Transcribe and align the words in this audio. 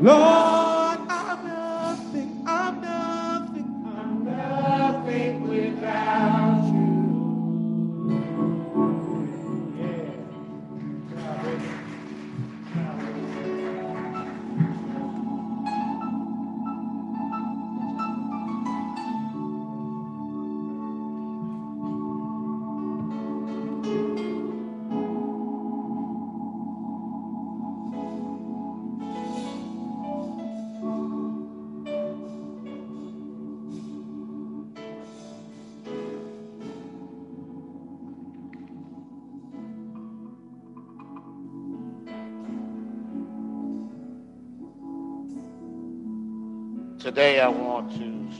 Lord, 0.00 0.55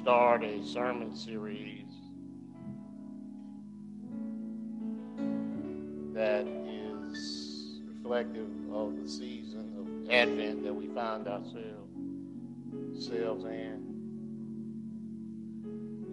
start 0.06 0.45
a 0.45 0.65
sermon 0.65 1.16
series 1.16 1.83
that 6.14 6.47
is 6.47 7.80
reflective 7.88 8.47
of 8.73 8.95
the 9.02 9.09
season 9.09 9.74
of 9.77 10.09
Advent 10.09 10.62
that 10.62 10.73
we 10.73 10.87
find 10.95 11.27
ourselves, 11.27 11.91
ourselves 12.95 13.44
in. 13.47 13.83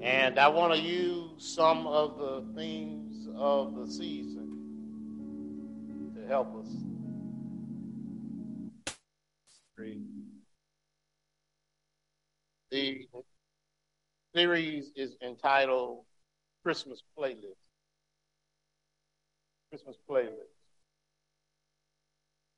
And 0.01 0.39
I 0.39 0.47
want 0.47 0.73
to 0.73 0.79
use 0.79 1.29
some 1.37 1.85
of 1.85 2.17
the 2.17 2.43
themes 2.55 3.27
of 3.37 3.75
the 3.75 3.85
season 3.85 4.57
to 6.15 6.25
help 6.27 6.55
us. 6.55 6.65
The 12.71 13.07
series 14.35 14.91
is 14.95 15.15
entitled 15.21 16.05
Christmas 16.63 17.01
Playlist. 17.17 17.69
Christmas 19.69 19.95
Playlist. 20.09 20.53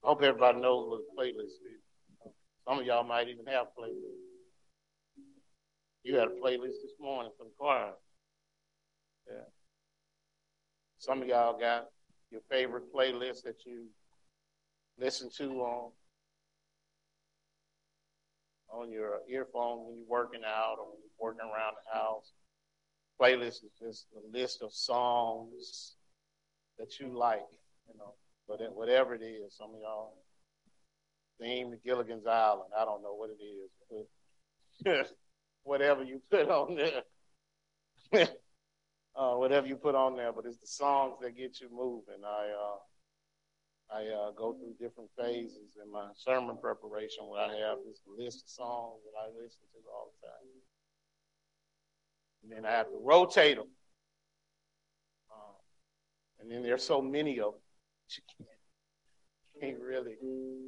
I 0.03 0.07
hope 0.07 0.21
everybody 0.21 0.59
knows 0.59 0.87
what 0.87 1.01
a 1.01 1.21
playlist 1.21 1.45
is. 1.45 2.31
Some 2.67 2.79
of 2.79 2.85
y'all 2.85 3.03
might 3.03 3.27
even 3.27 3.45
have 3.47 3.67
playlists. 3.77 4.25
You 6.03 6.15
had 6.15 6.27
a 6.27 6.41
playlist 6.41 6.81
this 6.83 6.93
morning 6.99 7.31
from 7.37 7.47
choir. 7.57 7.93
Yeah. 9.27 9.45
Some 10.99 11.21
of 11.21 11.27
y'all 11.27 11.59
got 11.59 11.87
your 12.31 12.41
favorite 12.49 12.93
playlist 12.93 13.43
that 13.43 13.65
you 13.65 13.87
listen 14.99 15.29
to 15.37 15.45
on 15.61 15.91
on 18.75 18.91
your 18.91 19.19
earphone 19.29 19.85
when 19.85 19.95
you're 19.97 20.07
working 20.07 20.41
out 20.45 20.77
or 20.79 20.87
working 21.19 21.45
around 21.45 21.73
the 21.75 21.99
house. 21.99 22.33
Playlist 23.19 23.63
is 23.63 23.71
just 23.79 24.07
a 24.15 24.37
list 24.37 24.61
of 24.61 24.73
songs 24.73 25.95
that 26.77 26.99
you 26.99 27.17
like, 27.17 27.45
you 27.87 27.97
know, 27.97 28.13
but 28.47 28.59
whatever 28.75 29.15
it 29.15 29.21
is, 29.21 29.55
some 29.55 29.69
of 29.69 29.79
y'all 29.81 30.13
theme 31.39 31.71
to 31.71 31.77
Gilligan's 31.77 32.27
Island. 32.27 32.71
I 32.77 32.85
don't 32.85 33.01
know 33.01 33.15
what 33.15 33.29
it 33.29 33.41
is, 33.43 34.05
but 34.85 35.07
whatever 35.63 36.03
you 36.03 36.21
put 36.29 36.49
on 36.49 36.75
there, 36.75 38.27
uh, 39.16 39.35
whatever 39.35 39.67
you 39.67 39.75
put 39.75 39.95
on 39.95 40.16
there, 40.16 40.31
but 40.33 40.45
it's 40.45 40.57
the 40.57 40.67
songs 40.67 41.16
that 41.21 41.38
get 41.38 41.59
you 41.61 41.69
moving. 41.71 42.23
I 42.25 42.50
uh, 42.51 42.77
I 43.94 44.07
uh, 44.07 44.31
go 44.31 44.53
through 44.53 44.73
different 44.79 45.09
phases 45.18 45.78
in 45.84 45.91
my 45.91 46.09
sermon 46.16 46.57
preparation 46.57 47.25
What 47.25 47.50
I 47.50 47.53
have 47.53 47.78
is 47.90 48.01
a 48.07 48.22
list 48.22 48.44
of 48.44 48.50
songs 48.50 49.01
that 49.06 49.18
I 49.19 49.28
listen 49.28 49.62
to 49.73 49.79
all 49.94 50.12
the 50.12 50.28
time. 50.28 50.47
And 52.44 52.51
then 52.51 52.66
I 52.66 52.75
have 52.75 52.88
to 52.88 53.00
rotate 53.01 53.57
them. 53.57 53.69
Uh, 55.31 55.57
and 56.40 56.51
then 56.51 56.63
there's 56.63 56.84
so 56.84 57.01
many 57.01 57.40
of 57.40 57.53
them 57.53 57.62
you 58.09 58.24
can't, 58.38 58.50
can't 59.62 59.81
really 59.84 60.16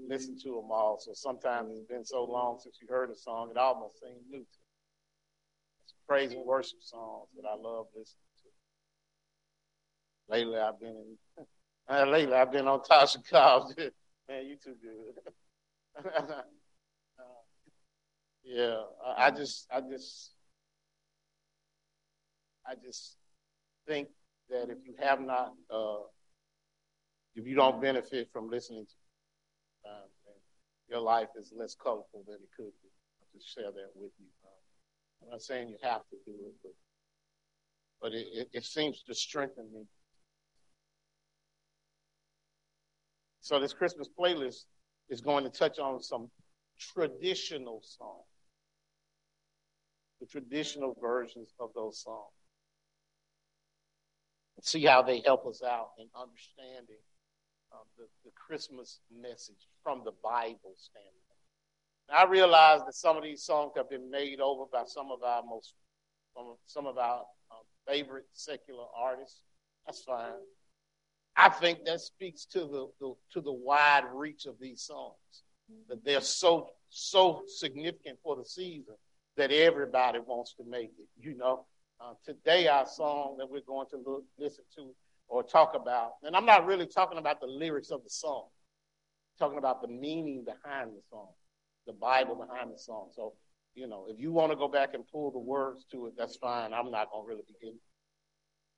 listen 0.08 0.38
to 0.40 0.50
them 0.50 0.72
all. 0.72 0.98
So 1.00 1.12
sometimes 1.14 1.72
it's 1.72 1.88
been 1.88 2.06
so 2.06 2.24
long 2.24 2.60
since 2.60 2.78
you 2.82 2.88
heard 2.88 3.10
a 3.10 3.16
song, 3.16 3.50
it 3.52 3.58
almost 3.58 4.00
seems 4.00 4.24
new 4.30 4.40
to 4.40 4.44
you. 4.44 4.66
It's 5.84 5.94
praise 6.08 6.34
and 6.34 6.46
worship 6.46 6.82
songs 6.82 7.30
that 7.36 7.48
I 7.48 7.56
love 7.56 7.88
listening 7.96 8.24
to. 8.44 8.50
Lately, 10.30 10.58
I've 10.60 10.80
been 10.80 11.18
in 11.38 11.46
uh, 11.90 12.06
lately, 12.06 12.34
I've 12.34 12.52
been 12.52 12.68
on 12.68 12.82
Tasha 12.82 13.28
Cobbs. 13.30 13.74
Man, 14.30 14.46
you 14.46 14.58
too 14.62 14.76
good. 14.82 16.06
uh, 16.06 16.42
yeah, 18.44 18.82
I, 19.06 19.28
I 19.28 19.32
just, 19.32 19.68
I 19.74 19.82
just, 19.82 20.32
I 22.66 22.74
just 22.76 23.16
think 23.88 24.10
that 24.50 24.70
if 24.70 24.78
you 24.86 24.96
have 25.00 25.22
not, 25.22 25.54
uh, 25.72 26.04
if 27.36 27.48
you 27.48 27.56
don't 27.56 27.82
benefit 27.82 28.30
from 28.34 28.50
listening 28.50 28.86
to, 28.86 29.90
um, 29.90 30.10
your 30.90 31.00
life 31.00 31.30
is 31.40 31.54
less 31.56 31.76
colorful 31.76 32.24
than 32.26 32.36
it 32.36 32.50
could 32.56 32.72
be. 32.82 32.90
I'll 33.22 33.40
just 33.40 33.54
share 33.54 33.72
that 33.72 33.92
with 33.96 34.12
you. 34.20 34.26
Um, 34.46 35.24
I'm 35.24 35.30
not 35.32 35.42
saying 35.42 35.70
you 35.70 35.78
have 35.84 36.02
to 36.10 36.16
do 36.26 36.32
it, 36.32 36.54
but 36.64 36.72
but 38.02 38.14
it, 38.14 38.28
it, 38.32 38.50
it 38.54 38.66
seems 38.66 39.02
to 39.04 39.14
strengthen 39.16 39.66
me 39.74 39.86
So 43.48 43.62
this 43.62 43.72
Christmas 43.72 44.10
playlist 44.10 44.66
is 45.08 45.22
going 45.22 45.46
to 45.46 45.50
touch 45.50 45.80
on 45.80 46.02
some 46.04 46.30
traditional 46.78 47.82
songs, 47.82 48.28
the 50.20 50.26
traditional 50.26 50.98
versions 51.00 51.54
of 51.58 51.70
those 51.74 52.04
songs. 52.04 52.34
See 54.64 54.84
how 54.84 55.02
they 55.02 55.22
help 55.26 55.48
us 55.48 55.64
out 55.64 55.92
in 55.98 56.08
understanding 56.14 57.00
um, 57.72 57.86
the, 57.98 58.04
the 58.26 58.32
Christmas 58.36 59.00
message 59.18 59.70
from 59.82 60.02
the 60.04 60.12
Bible 60.22 60.76
standpoint. 60.76 61.14
I 62.14 62.30
realize 62.30 62.82
that 62.86 62.96
some 62.96 63.16
of 63.16 63.24
these 63.24 63.44
songs 63.44 63.72
have 63.78 63.90
been 63.90 64.12
made 64.12 64.42
over 64.42 64.66
by 64.70 64.84
some 64.88 65.10
of 65.10 65.24
our 65.24 65.42
most, 65.42 65.74
some 66.66 66.86
of 66.86 66.98
our 66.98 67.20
um, 67.20 67.64
favorite 67.88 68.26
secular 68.34 68.88
artists. 68.94 69.40
That's 69.86 70.02
fine. 70.02 70.34
I 71.38 71.50
think 71.50 71.86
that 71.86 72.02
speaks 72.02 72.46
to 72.48 72.60
the, 72.60 72.90
the, 73.00 73.14
to 73.34 73.42
the 73.42 73.54
wide 73.54 74.06
reach 74.12 74.48
of 74.48 74.56
these 74.60 74.82
songs. 74.82 75.14
That 75.90 76.04
they're 76.04 76.22
so 76.22 76.70
so 76.90 77.44
significant 77.48 78.18
for 78.24 78.36
the 78.36 78.46
season 78.46 78.96
that 79.36 79.52
everybody 79.52 80.20
wants 80.20 80.54
to 80.56 80.64
make 80.68 80.92
it. 80.98 81.08
You 81.20 81.38
know, 81.38 81.66
uh, 82.00 82.14
today 82.26 82.68
our 82.68 82.86
song 82.86 83.36
that 83.38 83.50
we're 83.50 83.62
going 83.68 83.88
to 83.92 83.98
look, 83.98 84.24
listen 84.38 84.64
to 84.76 84.94
or 85.28 85.44
talk 85.44 85.76
about, 85.76 86.14
and 86.24 86.36
I'm 86.36 86.46
not 86.46 86.66
really 86.66 86.86
talking 86.86 87.18
about 87.18 87.42
the 87.42 87.48
lyrics 87.48 87.92
of 87.92 88.04
the 88.04 88.10
song, 88.10 88.46
I'm 88.46 89.46
talking 89.46 89.58
about 89.58 89.82
the 89.82 89.90
meaning 89.90 90.46
behind 90.46 90.92
the 90.92 91.02
song, 91.10 91.30
the 91.86 91.94
Bible 91.94 92.36
behind 92.36 92.74
the 92.74 92.80
song. 92.80 93.10
So, 93.14 93.34
you 93.76 93.88
know, 93.88 94.06
if 94.10 94.20
you 94.20 94.32
want 94.32 94.52
to 94.54 94.58
go 94.58 94.70
back 94.70 94.94
and 94.94 95.04
pull 95.12 95.32
the 95.32 95.40
words 95.40 95.86
to 95.92 96.08
it, 96.08 96.14
that's 96.18 96.38
fine. 96.38 96.74
I'm 96.74 96.92
not 96.92 97.12
going 97.12 97.26
to 97.26 97.28
really 97.28 97.44
begin 97.46 97.78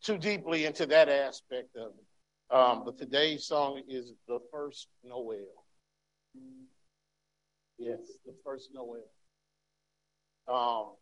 too 0.02 0.18
deeply 0.18 0.66
into 0.66 0.88
that 0.88 1.08
aspect 1.08 1.75
of 1.75 1.90
it. 1.90 2.06
Um, 2.52 2.84
but 2.84 2.98
today's 2.98 3.46
song 3.46 3.84
is 3.88 4.14
the 4.28 4.40
first 4.52 4.88
Noel. 5.04 5.38
Yes, 7.78 8.00
the 8.25 8.34
first 8.44 8.69
Noel. 8.74 9.04
Um, 10.48 10.96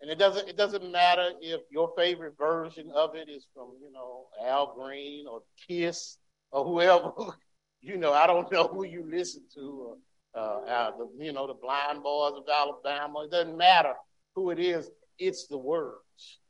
and 0.00 0.10
it 0.10 0.18
doesn't 0.18 0.48
it 0.48 0.56
doesn't 0.56 0.90
matter 0.90 1.32
if 1.40 1.62
your 1.70 1.92
favorite 1.96 2.36
version 2.38 2.90
of 2.94 3.16
it 3.16 3.28
is 3.28 3.46
from 3.54 3.72
you 3.82 3.90
know 3.90 4.26
Al 4.44 4.74
Green 4.74 5.26
or 5.26 5.42
Kiss 5.68 6.18
or 6.52 6.64
whoever. 6.64 7.12
you 7.80 7.96
know, 7.98 8.12
I 8.12 8.26
don't 8.26 8.50
know 8.50 8.68
who 8.68 8.84
you 8.84 9.04
listen 9.08 9.42
to. 9.54 9.86
Or, 9.88 9.96
uh, 10.40 10.60
uh, 10.66 10.90
the, 10.96 11.24
you 11.24 11.32
know, 11.32 11.46
the 11.46 11.54
Blind 11.54 12.02
Boys 12.02 12.32
of 12.36 12.44
Alabama. 12.48 13.24
It 13.24 13.30
doesn't 13.30 13.56
matter 13.56 13.92
who 14.34 14.50
it 14.50 14.58
is. 14.58 14.90
It's 15.18 15.46
the 15.46 15.58
words. 15.58 16.40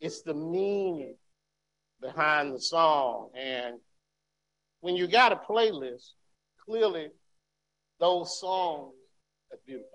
It's 0.00 0.22
the 0.22 0.34
meaning 0.34 1.16
behind 2.02 2.52
the 2.52 2.60
song. 2.60 3.30
And 3.34 3.76
when 4.80 4.96
you 4.96 5.06
got 5.06 5.32
a 5.32 5.36
playlist, 5.36 6.10
clearly 6.66 7.08
those 8.00 8.38
songs 8.38 8.92
are 9.52 9.58
beautiful. 9.64 9.88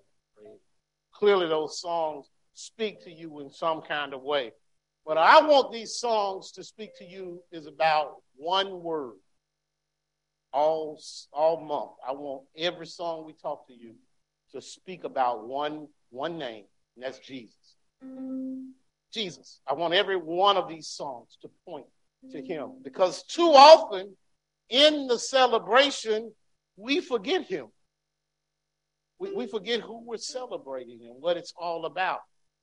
Clearly 1.13 1.48
those 1.48 1.80
songs 1.81 2.30
speak 2.54 3.04
to 3.04 3.12
you 3.12 3.39
in 3.42 3.51
some 3.51 3.81
kind 3.81 4.13
of 4.13 4.21
way. 4.24 4.54
What 5.04 5.18
I 5.18 5.42
want 5.45 5.71
these 5.71 5.95
songs 6.00 6.51
to 6.54 6.63
speak 6.63 6.98
to 6.98 7.06
you 7.06 7.42
is 7.51 7.68
about 7.68 8.15
one 8.36 8.81
word 8.81 9.15
all, 10.53 11.00
all 11.31 11.60
month. 11.62 11.92
I 12.07 12.13
want 12.13 12.44
every 12.57 12.88
song 12.88 13.25
we 13.25 13.33
talk 13.33 13.68
to 13.68 13.74
you 13.74 13.94
to 14.53 14.62
speak 14.62 15.03
about 15.03 15.48
one, 15.48 15.88
one 16.10 16.38
name, 16.38 16.65
and 16.95 17.03
that's 17.03 17.19
Jesus. 17.19 17.75
Jesus. 19.13 19.60
I 19.68 19.74
want 19.74 19.94
every 19.94 20.18
one 20.18 20.57
of 20.57 20.68
these 20.68 20.88
songs 20.88 21.38
to 21.42 21.50
point 21.65 21.86
to 22.31 22.41
him 22.41 22.74
because 22.83 23.24
too 23.24 23.51
often 23.53 24.15
in 24.69 25.07
the 25.07 25.18
celebration, 25.18 26.31
we 26.75 27.00
forget 27.00 27.45
him. 27.45 27.68
We, 29.19 29.33
we 29.33 29.47
forget 29.47 29.81
who 29.81 30.03
we're 30.06 30.18
celebrating 30.18 31.00
and 31.03 31.21
what 31.21 31.38
it's 31.38 31.53
all 31.57 31.85
about. 31.85 32.19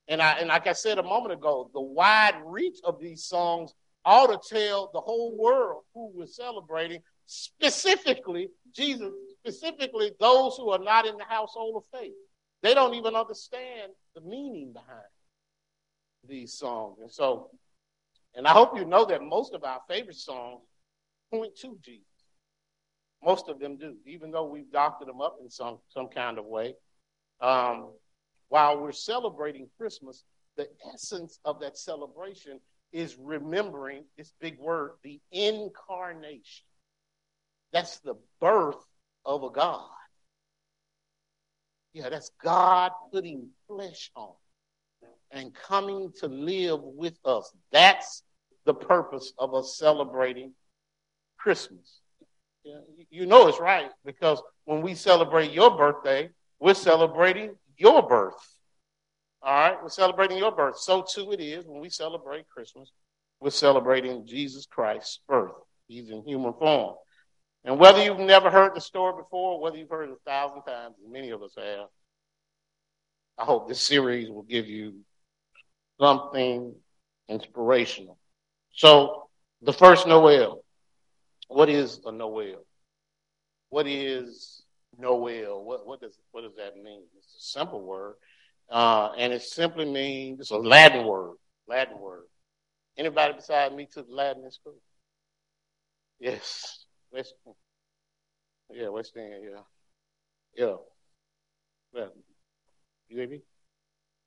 And 0.07 0.21
I 0.21 0.35
and 0.35 0.49
like 0.49 0.67
I 0.67 0.73
said 0.73 0.99
a 0.99 1.03
moment 1.03 1.33
ago, 1.33 1.71
the 1.73 1.81
wide 1.81 2.41
reach 2.45 2.79
of 2.85 3.01
these 3.01 3.25
songs 3.25 3.73
ought 4.05 4.27
to 4.27 4.55
tell 4.55 4.91
the 4.93 5.01
whole 5.01 5.37
world 5.37 5.83
who 5.95 6.13
we're 6.15 6.27
celebrating, 6.27 7.01
specifically 7.27 8.51
Jesus, 8.75 9.13
specifically 9.41 10.13
those 10.21 10.57
who 10.57 10.71
are 10.71 10.79
not 10.79 11.07
in 11.07 11.17
the 11.17 11.25
household 11.25 11.77
of 11.77 12.01
faith. 12.01 12.13
They 12.63 12.75
don't 12.75 12.95
even 12.95 13.15
understand 13.15 13.93
the 14.15 14.21
meaning 14.21 14.73
behind 14.73 15.05
these 16.29 16.55
songs. 16.55 16.99
And 17.01 17.11
so, 17.11 17.51
and 18.35 18.47
I 18.47 18.53
hope 18.53 18.77
you 18.77 18.85
know 18.85 19.05
that 19.07 19.23
most 19.23 19.55
of 19.55 19.65
our 19.65 19.81
favorite 19.89 20.17
songs 20.17 20.63
point 21.33 21.57
to 21.57 21.79
Jesus. 21.83 22.05
Most 23.23 23.49
of 23.49 23.59
them 23.59 23.77
do, 23.77 23.97
even 24.07 24.31
though 24.31 24.45
we've 24.45 24.71
doctored 24.71 25.09
them 25.09 25.21
up 25.21 25.39
in 25.41 25.49
some, 25.49 25.79
some 25.89 26.09
kind 26.09 26.39
of 26.39 26.45
way. 26.45 26.75
Um, 27.41 27.93
while 28.49 28.81
we're 28.81 28.93
celebrating 28.93 29.69
Christmas, 29.79 30.25
the 30.57 30.69
essence 30.93 31.39
of 31.45 31.61
that 31.61 31.79
celebration 31.79 32.61
is 32.93 33.17
remembering 33.19 34.05
this 34.17 34.33
big 34.41 34.59
word, 34.59 34.93
the 35.03 35.21
incarnation. 35.33 36.67
That's 37.73 37.99
the 38.01 38.15
birth 38.41 38.85
of 39.25 39.43
a 39.43 39.51
God. 39.51 39.89
Yeah, 41.93 42.09
that's 42.09 42.31
God 42.43 42.93
putting 43.13 43.49
flesh 43.67 44.11
on 44.15 44.35
and 45.35 45.53
coming 45.53 46.13
to 46.21 46.29
live 46.29 46.81
with 46.83 47.19
us. 47.25 47.53
That's 47.73 48.23
the 48.65 48.75
purpose 48.75 49.33
of 49.39 49.55
us 49.55 49.77
celebrating 49.77 50.53
Christmas. 51.37 52.01
You 53.11 53.27
know 53.27 53.49
it's 53.49 53.61
right 53.61 53.91
because 54.07 54.43
when 54.65 54.81
we 54.81 54.95
celebrate 54.95 55.53
your 55.53 55.77
birthday, 55.77 56.31
we're 56.61 56.75
celebrating 56.75 57.57
your 57.77 58.07
birth. 58.09 58.35
All 59.43 59.53
right, 59.53 59.83
we're 59.83 59.91
celebrating 59.91 60.39
your 60.39 60.53
birth. 60.53 60.79
So 60.79 61.05
too 61.13 61.33
it 61.33 61.41
is 61.41 61.67
when 61.67 61.81
we 61.81 61.91
celebrate 61.91 62.49
Christmas, 62.49 62.91
we're 63.41 63.51
celebrating 63.51 64.27
Jesus 64.27 64.65
Christ's 64.65 65.21
birth. 65.29 65.53
He's 65.87 66.09
in 66.09 66.23
human 66.25 66.55
form. 66.55 66.95
And 67.65 67.79
whether 67.79 68.03
you've 68.03 68.19
never 68.19 68.51
heard 68.51 68.75
the 68.75 68.81
story 68.81 69.23
before, 69.23 69.61
whether 69.61 69.77
you've 69.77 69.91
heard 69.91 70.09
it 70.09 70.13
a 70.13 70.31
thousand 70.31 70.63
times, 70.63 70.95
as 71.05 71.13
many 71.13 71.31
of 71.31 71.43
us 71.43 71.55
have, 71.57 71.89
I 73.37 73.45
hope 73.45 73.69
this 73.69 73.83
series 73.83 74.31
will 74.31 74.45
give 74.45 74.67
you 74.67 74.95
something 76.05 76.75
inspirational. 77.29 78.19
So, 78.75 79.29
the 79.63 79.73
first 79.73 80.07
Noel. 80.07 80.63
What 81.49 81.71
is 81.71 82.01
a 82.05 82.13
Noel? 82.13 82.63
What 83.71 83.87
is 83.87 84.63
Noel? 84.99 85.65
What, 85.65 85.87
what 85.87 86.01
does 86.01 86.19
what 86.33 86.43
does 86.43 86.57
that 86.57 86.77
mean? 86.77 87.03
It's 87.17 87.35
a 87.39 87.59
simple 87.59 87.81
word, 87.81 88.17
uh, 88.71 89.13
and 89.17 89.33
it 89.33 89.43
simply 89.43 89.87
means 89.87 90.41
it's 90.41 90.51
a 90.51 90.59
Latin 90.59 91.07
word. 91.07 91.37
Latin 91.67 91.99
word. 91.99 92.25
Anybody 92.99 93.33
beside 93.35 93.75
me 93.75 93.87
took 93.91 94.07
Latin 94.11 94.45
in 94.45 94.51
school? 94.51 94.77
Yes, 96.21 96.85
West. 97.13 97.35
Yeah, 98.71 98.89
West 98.89 99.13
End. 99.17 99.43
Yeah, 99.43 99.61
yeah. 100.57 100.77
Yeah. 101.95 102.07
You 103.09 103.17
hear 103.19 103.29
me? 103.29 103.41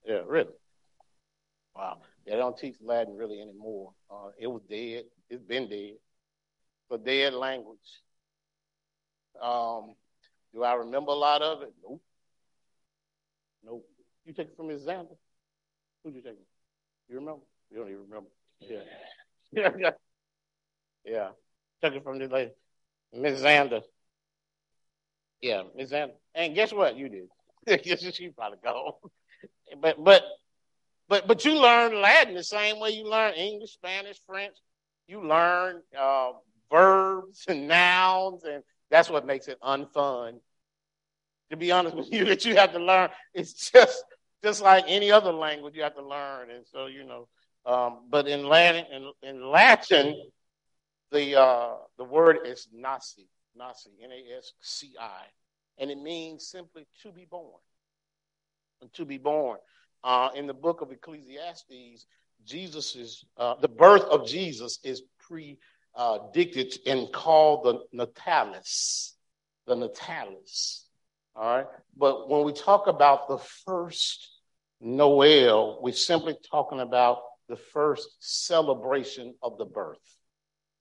Yeah, 0.05 0.21
really. 0.25 0.53
Wow. 1.77 1.97
They 2.25 2.31
don't 2.31 2.57
teach 2.57 2.75
Latin 2.83 3.15
really 3.15 3.39
anymore. 3.39 3.91
Uh, 4.09 4.29
it 4.39 4.47
was 4.47 4.61
dead. 4.69 5.05
It's 5.29 5.43
been 5.43 5.69
dead. 5.69 5.97
A 6.89 6.97
dead 6.97 7.33
language. 7.33 7.77
Um, 9.41 9.93
do 10.53 10.63
I 10.63 10.73
remember 10.73 11.11
a 11.11 11.15
lot 11.15 11.41
of 11.41 11.61
it? 11.61 11.73
Nope. 11.83 12.01
Nope. 13.63 13.85
You 14.25 14.33
take 14.33 14.47
it 14.47 14.57
from 14.57 14.69
Miss 14.69 14.81
Xander? 14.81 15.15
Who'd 16.03 16.15
you 16.15 16.21
take 16.21 16.33
it? 16.33 16.47
You 17.09 17.15
remember? 17.15 17.41
You 17.69 17.77
don't 17.77 17.89
even 17.89 18.01
remember. 18.03 18.29
Yeah. 18.61 18.79
yeah. 19.51 19.91
yeah. 21.05 21.29
Took 21.83 21.93
it 21.93 22.03
from 22.03 22.19
the 22.19 22.27
lady. 22.27 22.51
Miss 23.13 23.41
Xander. 23.41 23.81
Yeah, 25.41 25.63
Miss 25.75 25.91
Xander. 25.91 26.13
And 26.33 26.55
guess 26.55 26.73
what? 26.73 26.95
You 26.95 27.09
did. 27.09 27.83
she 28.13 28.29
probably 28.29 28.57
go. 28.63 28.97
but 29.81 30.03
but 30.03 30.23
but 31.09 31.27
but 31.27 31.45
you 31.45 31.59
learn 31.59 32.01
Latin 32.01 32.33
the 32.35 32.43
same 32.43 32.79
way 32.79 32.91
you 32.91 33.09
learn 33.09 33.33
English, 33.33 33.71
Spanish, 33.71 34.19
French. 34.25 34.55
You 35.07 35.25
learn 35.25 35.81
uh, 35.97 36.33
verbs 36.71 37.45
and 37.47 37.67
nouns, 37.67 38.43
and 38.43 38.63
that's 38.89 39.09
what 39.09 39.25
makes 39.25 39.47
it 39.47 39.57
unfun. 39.61 40.39
To 41.49 41.57
be 41.57 41.71
honest 41.71 41.95
with 41.95 42.11
you, 42.11 42.25
that 42.29 42.45
you 42.45 42.55
have 42.55 42.73
to 42.73 42.79
learn. 42.79 43.09
It's 43.33 43.71
just 43.71 44.03
just 44.43 44.61
like 44.61 44.85
any 44.87 45.11
other 45.11 45.31
language 45.31 45.75
you 45.75 45.83
have 45.83 45.95
to 45.95 46.05
learn, 46.05 46.51
and 46.51 46.65
so 46.65 46.87
you 46.87 47.03
know. 47.03 47.27
Um, 47.65 48.05
but 48.09 48.27
in 48.29 48.47
Latin, 48.47 48.85
in, 48.93 49.11
in 49.29 49.51
Latin, 49.51 50.15
the 51.11 51.39
uh, 51.39 51.73
the 51.97 52.03
word 52.03 52.39
is 52.45 52.67
nasi, 52.73 53.27
nasi, 53.57 53.91
N 54.01 54.11
A 54.11 54.37
S 54.37 54.53
C 54.61 54.93
I, 54.99 55.25
and 55.77 55.91
it 55.91 55.97
means 55.97 56.47
simply 56.47 56.85
to 57.03 57.11
be 57.11 57.25
born. 57.29 57.59
And 58.81 58.93
To 58.93 59.05
be 59.05 59.17
born. 59.17 59.57
Uh, 60.03 60.29
in 60.35 60.47
the 60.47 60.53
book 60.53 60.81
of 60.81 60.91
Ecclesiastes, 60.91 62.05
Jesus 62.45 62.95
is 62.95 63.25
uh, 63.37 63.55
the 63.61 63.67
birth 63.67 64.03
of 64.03 64.27
Jesus 64.27 64.79
is 64.83 65.03
predicted 65.19 66.73
and 66.85 67.11
called 67.11 67.65
the 67.65 68.05
natalis, 68.05 69.13
the 69.65 69.75
natalis. 69.75 70.83
All 71.35 71.57
right, 71.57 71.65
but 71.95 72.29
when 72.29 72.43
we 72.43 72.53
talk 72.53 72.87
about 72.87 73.27
the 73.27 73.37
first 73.65 74.27
Noel, 74.79 75.79
we're 75.81 75.93
simply 75.93 76.35
talking 76.49 76.79
about 76.79 77.19
the 77.49 77.55
first 77.55 78.07
celebration 78.19 79.33
of 79.41 79.57
the 79.57 79.65
birth. 79.65 79.97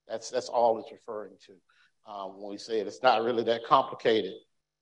That's 0.08 0.30
that's 0.30 0.48
all 0.48 0.78
it's 0.78 0.92
referring 0.92 1.34
to 1.46 2.12
um, 2.12 2.40
when 2.40 2.50
we 2.50 2.58
say 2.58 2.80
it. 2.80 2.86
It's 2.86 3.02
not 3.02 3.22
really 3.22 3.42
that 3.44 3.64
complicated. 3.66 4.34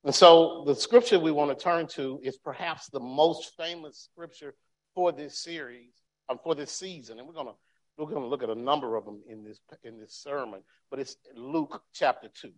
And 0.04 0.14
so 0.14 0.64
the 0.66 0.74
scripture 0.74 1.18
we 1.18 1.30
want 1.30 1.56
to 1.56 1.62
turn 1.62 1.86
to 1.88 2.20
is 2.22 2.36
perhaps 2.36 2.88
the 2.88 3.00
most 3.00 3.56
famous 3.56 4.08
scripture 4.12 4.54
for 4.94 5.12
this 5.12 5.38
series, 5.38 5.92
um, 6.28 6.38
for 6.44 6.54
this 6.54 6.70
season. 6.70 7.18
And 7.18 7.26
we're 7.26 7.34
gonna 7.34 7.54
we're 7.96 8.06
gonna 8.06 8.26
look 8.26 8.42
at 8.42 8.50
a 8.50 8.54
number 8.54 8.96
of 8.96 9.06
them 9.06 9.22
in 9.26 9.42
this 9.44 9.60
in 9.82 9.98
this 9.98 10.14
sermon, 10.14 10.62
but 10.90 11.00
it's 11.00 11.16
Luke 11.34 11.82
chapter 11.94 12.28
two. 12.28 12.52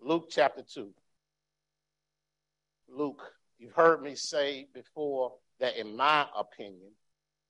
Luke 0.00 0.26
chapter 0.30 0.62
two. 0.62 0.90
Luke, 2.88 3.22
you've 3.58 3.72
heard 3.72 4.02
me 4.02 4.14
say 4.14 4.68
before 4.74 5.32
that 5.58 5.78
in 5.78 5.96
my 5.96 6.26
opinion, 6.38 6.90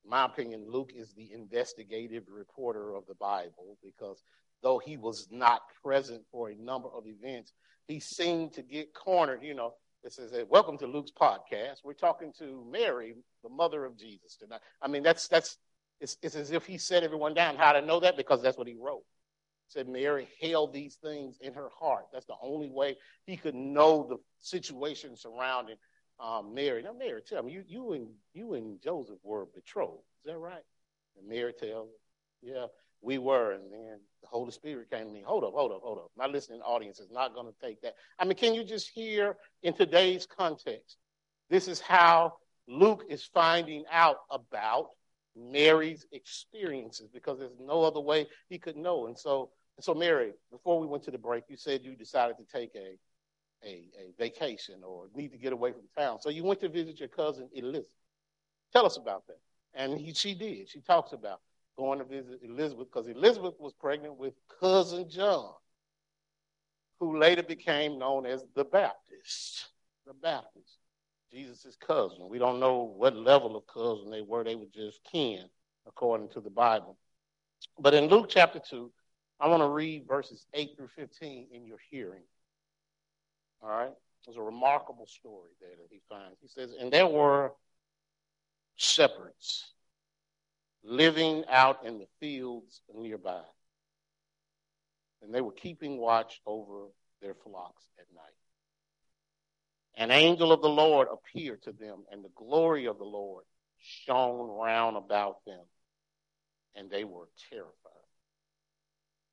my 0.06 0.24
opinion, 0.24 0.66
Luke 0.68 0.92
is 0.94 1.12
the 1.12 1.32
investigative 1.32 2.24
reporter 2.28 2.94
of 2.94 3.06
the 3.06 3.14
Bible 3.14 3.76
because 3.82 4.22
though 4.62 4.78
he 4.78 4.96
was 4.96 5.28
not 5.30 5.62
present 5.82 6.22
for 6.30 6.50
a 6.50 6.54
number 6.56 6.88
of 6.88 7.06
events, 7.06 7.52
he 7.86 8.00
seemed 8.00 8.52
to 8.54 8.62
get 8.62 8.94
cornered. 8.94 9.42
You 9.42 9.54
know, 9.54 9.74
it 10.04 10.12
says, 10.12 10.32
"Welcome 10.48 10.78
to 10.78 10.86
Luke's 10.86 11.12
podcast." 11.12 11.84
We're 11.84 11.94
talking 11.94 12.32
to 12.38 12.66
Mary, 12.70 13.14
the 13.42 13.48
mother 13.48 13.84
of 13.84 13.96
Jesus 13.96 14.36
tonight. 14.36 14.60
I 14.82 14.88
mean, 14.88 15.02
that's 15.02 15.28
that's 15.28 15.58
it's, 16.00 16.16
it's 16.22 16.36
as 16.36 16.50
if 16.50 16.66
he 16.66 16.78
set 16.78 17.02
everyone 17.02 17.34
down. 17.34 17.56
How 17.56 17.72
to 17.72 17.80
know 17.80 18.00
that? 18.00 18.16
Because 18.16 18.42
that's 18.42 18.58
what 18.58 18.66
he 18.66 18.76
wrote. 18.78 19.04
He 19.66 19.72
said 19.72 19.88
Mary 19.88 20.28
held 20.40 20.72
these 20.72 20.96
things 20.96 21.38
in 21.40 21.54
her 21.54 21.70
heart. 21.78 22.06
That's 22.12 22.26
the 22.26 22.36
only 22.42 22.70
way 22.70 22.96
he 23.26 23.36
could 23.36 23.54
know 23.54 24.06
the 24.08 24.18
situation 24.40 25.16
surrounding 25.16 25.76
um, 26.20 26.54
Mary. 26.54 26.82
Now, 26.82 26.92
Mary, 26.92 27.22
tell 27.26 27.42
me, 27.42 27.52
you 27.52 27.64
you 27.66 27.92
and 27.92 28.08
you 28.32 28.54
and 28.54 28.80
Joseph 28.80 29.18
were 29.22 29.46
betrothed. 29.54 30.02
Is 30.24 30.32
that 30.32 30.38
right? 30.38 30.62
And 31.18 31.28
Mary 31.28 31.52
tells, 31.52 31.88
"Yeah." 32.42 32.66
We 33.00 33.18
were. 33.18 33.52
And 33.52 33.72
then 33.72 34.00
the 34.22 34.28
Holy 34.28 34.50
Spirit 34.50 34.90
came 34.90 35.06
to 35.06 35.12
me. 35.12 35.22
Hold 35.24 35.44
up, 35.44 35.52
hold 35.54 35.72
up, 35.72 35.80
hold 35.82 35.98
up. 35.98 36.10
My 36.16 36.26
listening 36.26 36.60
audience 36.60 37.00
is 37.00 37.10
not 37.10 37.34
going 37.34 37.46
to 37.46 37.66
take 37.66 37.80
that. 37.82 37.94
I 38.18 38.24
mean, 38.24 38.36
can 38.36 38.54
you 38.54 38.64
just 38.64 38.90
hear 38.90 39.36
in 39.62 39.74
today's 39.74 40.26
context? 40.26 40.96
This 41.48 41.68
is 41.68 41.80
how 41.80 42.34
Luke 42.68 43.04
is 43.08 43.24
finding 43.32 43.84
out 43.90 44.16
about 44.30 44.88
Mary's 45.36 46.06
experiences 46.12 47.08
because 47.12 47.38
there's 47.38 47.58
no 47.60 47.82
other 47.82 48.00
way 48.00 48.26
he 48.48 48.58
could 48.58 48.76
know. 48.76 49.06
And 49.06 49.18
so, 49.18 49.50
and 49.76 49.84
so 49.84 49.94
Mary, 49.94 50.32
before 50.50 50.80
we 50.80 50.86
went 50.86 51.04
to 51.04 51.10
the 51.10 51.18
break, 51.18 51.44
you 51.48 51.56
said 51.56 51.82
you 51.84 51.94
decided 51.94 52.36
to 52.38 52.58
take 52.58 52.70
a, 52.74 52.98
a, 53.64 53.88
a 53.98 54.12
vacation 54.18 54.76
or 54.82 55.06
need 55.14 55.32
to 55.32 55.38
get 55.38 55.52
away 55.52 55.72
from 55.72 55.82
town. 55.96 56.20
So 56.20 56.30
you 56.30 56.42
went 56.42 56.60
to 56.60 56.68
visit 56.68 56.98
your 56.98 57.08
cousin 57.08 57.48
Elizabeth. 57.54 57.86
Tell 58.72 58.86
us 58.86 58.96
about 58.96 59.26
that. 59.28 59.38
And 59.74 59.98
he, 59.98 60.14
she 60.14 60.34
did. 60.34 60.68
She 60.68 60.80
talks 60.80 61.12
about 61.12 61.40
going 61.76 61.98
to 61.98 62.04
visit 62.04 62.40
Elizabeth 62.42 62.88
because 62.92 63.08
Elizabeth 63.08 63.54
was 63.58 63.72
pregnant 63.74 64.16
with 64.16 64.34
cousin 64.60 65.08
John, 65.08 65.52
who 67.00 67.18
later 67.18 67.42
became 67.42 67.98
known 67.98 68.26
as 68.26 68.44
the 68.54 68.64
Baptist. 68.64 69.68
The 70.06 70.14
Baptist. 70.14 70.78
Jesus' 71.30 71.76
cousin. 71.76 72.28
We 72.28 72.38
don't 72.38 72.60
know 72.60 72.94
what 72.96 73.14
level 73.14 73.56
of 73.56 73.66
cousin 73.66 74.10
they 74.10 74.22
were. 74.22 74.44
They 74.44 74.54
were 74.54 74.66
just 74.74 75.00
kin, 75.04 75.44
according 75.86 76.30
to 76.30 76.40
the 76.40 76.50
Bible. 76.50 76.96
But 77.78 77.94
in 77.94 78.06
Luke 78.06 78.26
chapter 78.28 78.60
2, 78.60 78.90
I 79.40 79.48
want 79.48 79.62
to 79.62 79.68
read 79.68 80.06
verses 80.08 80.46
8 80.54 80.70
through 80.76 80.88
15 80.88 81.48
in 81.52 81.66
your 81.66 81.78
hearing. 81.90 82.22
All 83.62 83.68
right? 83.68 83.92
There's 84.24 84.38
a 84.38 84.42
remarkable 84.42 85.06
story 85.06 85.50
there 85.60 85.76
that 85.76 85.88
he 85.90 86.00
finds. 86.08 86.38
He 86.40 86.48
says, 86.48 86.74
And 86.80 86.92
there 86.92 87.06
were 87.06 87.52
shepherds 88.76 89.72
living 90.86 91.44
out 91.48 91.84
in 91.84 91.98
the 91.98 92.06
fields 92.20 92.80
nearby. 92.94 93.42
And 95.22 95.34
they 95.34 95.40
were 95.40 95.52
keeping 95.52 95.98
watch 95.98 96.40
over 96.46 96.86
their 97.20 97.34
flocks 97.34 97.84
at 97.98 98.06
night. 98.14 98.22
An 99.96 100.10
angel 100.10 100.52
of 100.52 100.62
the 100.62 100.68
Lord 100.68 101.08
appeared 101.10 101.62
to 101.64 101.72
them, 101.72 102.04
and 102.12 102.22
the 102.22 102.30
glory 102.36 102.86
of 102.86 102.98
the 102.98 103.04
Lord 103.04 103.44
shone 103.78 104.48
round 104.50 104.96
about 104.96 105.44
them, 105.46 105.64
and 106.74 106.90
they 106.90 107.04
were 107.04 107.28
terrified. 107.50 107.92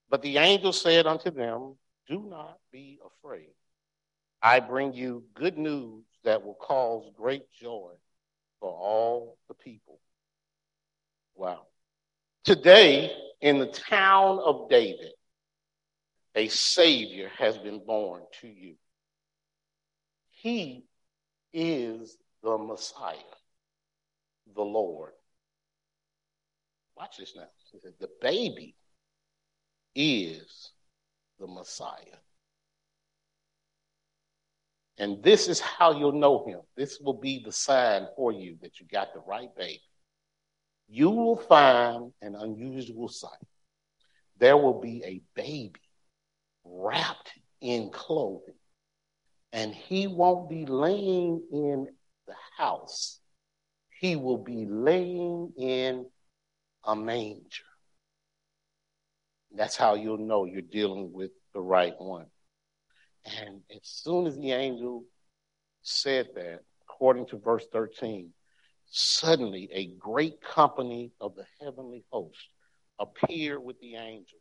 But 0.09 0.21
the 0.21 0.37
angel 0.37 0.73
said 0.73 1.05
unto 1.05 1.31
them, 1.31 1.75
Do 2.07 2.25
not 2.29 2.57
be 2.71 2.99
afraid. 3.05 3.53
I 4.41 4.59
bring 4.59 4.93
you 4.93 5.23
good 5.33 5.57
news 5.57 6.05
that 6.23 6.43
will 6.43 6.55
cause 6.55 7.09
great 7.15 7.51
joy 7.51 7.91
for 8.59 8.69
all 8.69 9.37
the 9.47 9.53
people. 9.53 9.99
Wow. 11.35 11.61
Today, 12.43 13.11
in 13.41 13.59
the 13.59 13.67
town 13.67 14.39
of 14.39 14.69
David, 14.69 15.11
a 16.35 16.47
Savior 16.47 17.29
has 17.37 17.57
been 17.57 17.83
born 17.85 18.23
to 18.41 18.47
you. 18.47 18.75
He 20.31 20.85
is 21.53 22.17
the 22.41 22.57
Messiah, 22.57 23.15
the 24.55 24.63
Lord. 24.63 25.11
Watch 26.97 27.17
this 27.17 27.33
now. 27.35 27.47
The 27.99 28.09
baby 28.21 28.75
is 29.95 30.71
the 31.39 31.47
Messiah. 31.47 32.17
And 34.97 35.23
this 35.23 35.47
is 35.47 35.59
how 35.59 35.97
you'll 35.97 36.11
know 36.11 36.45
him. 36.45 36.59
This 36.77 36.99
will 36.99 37.19
be 37.19 37.41
the 37.43 37.51
sign 37.51 38.07
for 38.15 38.31
you 38.31 38.57
that 38.61 38.79
you 38.79 38.85
got 38.91 39.13
the 39.13 39.21
right 39.21 39.49
baby. 39.55 39.81
You 40.87 41.09
will 41.09 41.37
find 41.37 42.11
an 42.21 42.35
unusual 42.35 43.07
sight. 43.07 43.31
There 44.37 44.57
will 44.57 44.79
be 44.79 45.03
a 45.05 45.21
baby 45.35 45.79
wrapped 46.63 47.31
in 47.61 47.89
clothing 47.91 48.55
and 49.51 49.73
he 49.73 50.07
won't 50.07 50.49
be 50.49 50.65
laying 50.65 51.41
in 51.51 51.87
the 52.27 52.33
house. 52.57 53.19
He 53.99 54.15
will 54.15 54.39
be 54.39 54.65
laying 54.65 55.53
in 55.57 56.05
a 56.83 56.95
manger. 56.95 57.63
That's 59.55 59.77
how 59.77 59.93
you'll 59.93 60.17
know 60.17 60.45
you're 60.45 60.61
dealing 60.61 61.13
with 61.13 61.31
the 61.53 61.61
right 61.61 61.93
one. 61.99 62.25
And 63.39 63.61
as 63.69 63.81
soon 63.83 64.25
as 64.25 64.35
the 64.35 64.51
angel 64.51 65.05
said 65.83 66.29
that, 66.35 66.61
according 66.81 67.27
to 67.27 67.37
verse 67.37 67.65
13, 67.71 68.31
suddenly 68.89 69.69
a 69.71 69.87
great 69.87 70.41
company 70.41 71.11
of 71.21 71.35
the 71.35 71.45
heavenly 71.61 72.05
host 72.11 72.47
appeared 72.99 73.63
with 73.63 73.79
the 73.79 73.95
angel, 73.95 74.39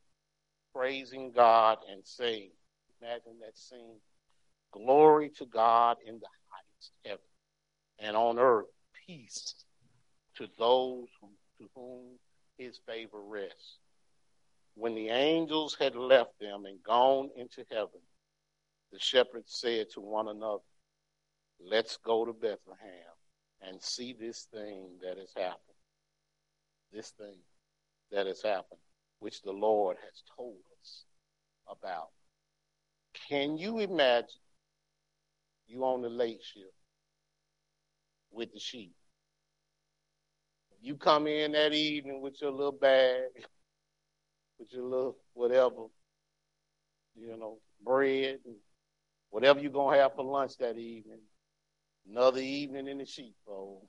praising 0.74 1.32
God 1.32 1.78
and 1.90 2.02
saying, 2.04 2.50
Imagine 3.00 3.40
that 3.40 3.58
scene 3.58 3.98
Glory 4.72 5.28
to 5.36 5.46
God 5.46 5.98
in 6.06 6.18
the 6.18 6.26
highest 6.50 6.92
heaven, 7.04 7.24
and 7.98 8.16
on 8.16 8.38
earth 8.38 8.66
peace 9.06 9.64
to 10.36 10.48
those 10.58 11.08
who, 11.20 11.28
to 11.58 11.70
whom 11.74 12.18
his 12.56 12.78
favor 12.86 13.20
rests. 13.22 13.78
When 14.74 14.94
the 14.94 15.10
angels 15.10 15.76
had 15.78 15.94
left 15.94 16.38
them 16.40 16.64
and 16.64 16.82
gone 16.82 17.28
into 17.36 17.64
heaven, 17.70 18.00
the 18.92 18.98
shepherds 18.98 19.54
said 19.60 19.88
to 19.92 20.00
one 20.00 20.28
another, 20.28 20.62
Let's 21.60 21.98
go 21.98 22.24
to 22.24 22.32
Bethlehem 22.32 23.12
and 23.66 23.80
see 23.82 24.12
this 24.12 24.46
thing 24.52 24.90
that 25.02 25.18
has 25.18 25.32
happened. 25.36 25.58
This 26.92 27.10
thing 27.10 27.38
that 28.10 28.26
has 28.26 28.42
happened, 28.42 28.80
which 29.20 29.42
the 29.42 29.52
Lord 29.52 29.96
has 30.02 30.22
told 30.36 30.58
us 30.80 31.04
about. 31.68 32.08
Can 33.28 33.56
you 33.56 33.78
imagine 33.78 34.40
you 35.66 35.84
on 35.84 36.02
the 36.02 36.08
late 36.08 36.42
shift 36.42 36.74
with 38.30 38.52
the 38.52 38.60
sheep. 38.60 38.92
You 40.80 40.96
come 40.96 41.26
in 41.26 41.52
that 41.52 41.72
evening 41.72 42.20
with 42.20 42.40
your 42.40 42.50
little 42.50 42.72
bag, 42.72 43.28
with 44.58 44.72
your 44.72 44.84
little 44.84 45.16
whatever, 45.34 45.86
you 47.14 47.36
know, 47.36 47.58
bread, 47.84 48.38
and 48.44 48.56
whatever 49.30 49.60
you're 49.60 49.70
going 49.70 49.96
to 49.96 50.02
have 50.02 50.14
for 50.14 50.24
lunch 50.24 50.56
that 50.58 50.76
evening. 50.76 51.20
Another 52.08 52.40
evening 52.40 52.88
in 52.88 52.98
the 52.98 53.06
sheepfold. 53.06 53.86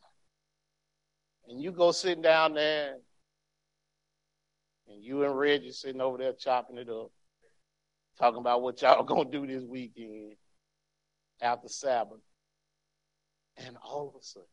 And 1.48 1.62
you 1.62 1.72
go 1.72 1.91
sitting 1.91 2.22
down 2.22 2.53
there, 2.53 2.96
and 4.88 5.03
you 5.03 5.24
and 5.24 5.38
Reggie 5.38 5.72
sitting 5.72 6.01
over 6.01 6.17
there 6.17 6.34
chopping 6.34 6.77
it 6.77 6.89
up, 6.89 7.12
talking 8.17 8.39
about 8.39 8.62
what 8.62 8.82
y'all 8.82 9.05
to 9.25 9.29
do 9.29 9.46
this 9.46 9.63
weekend 9.63 10.36
after 11.41 11.67
Sabbath. 11.67 12.20
And 13.58 13.75
all 13.84 14.08
of 14.10 14.20
a 14.20 14.24
sudden, 14.24 14.48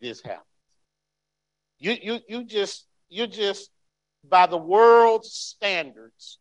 this 0.00 0.20
happens. 0.20 0.44
You, 1.78 1.96
you, 2.02 2.18
you 2.28 2.44
just, 2.44 2.86
you 3.08 3.26
just, 3.26 3.70
by 4.28 4.46
the 4.46 4.56
world's 4.56 5.32
standards, 5.32 6.38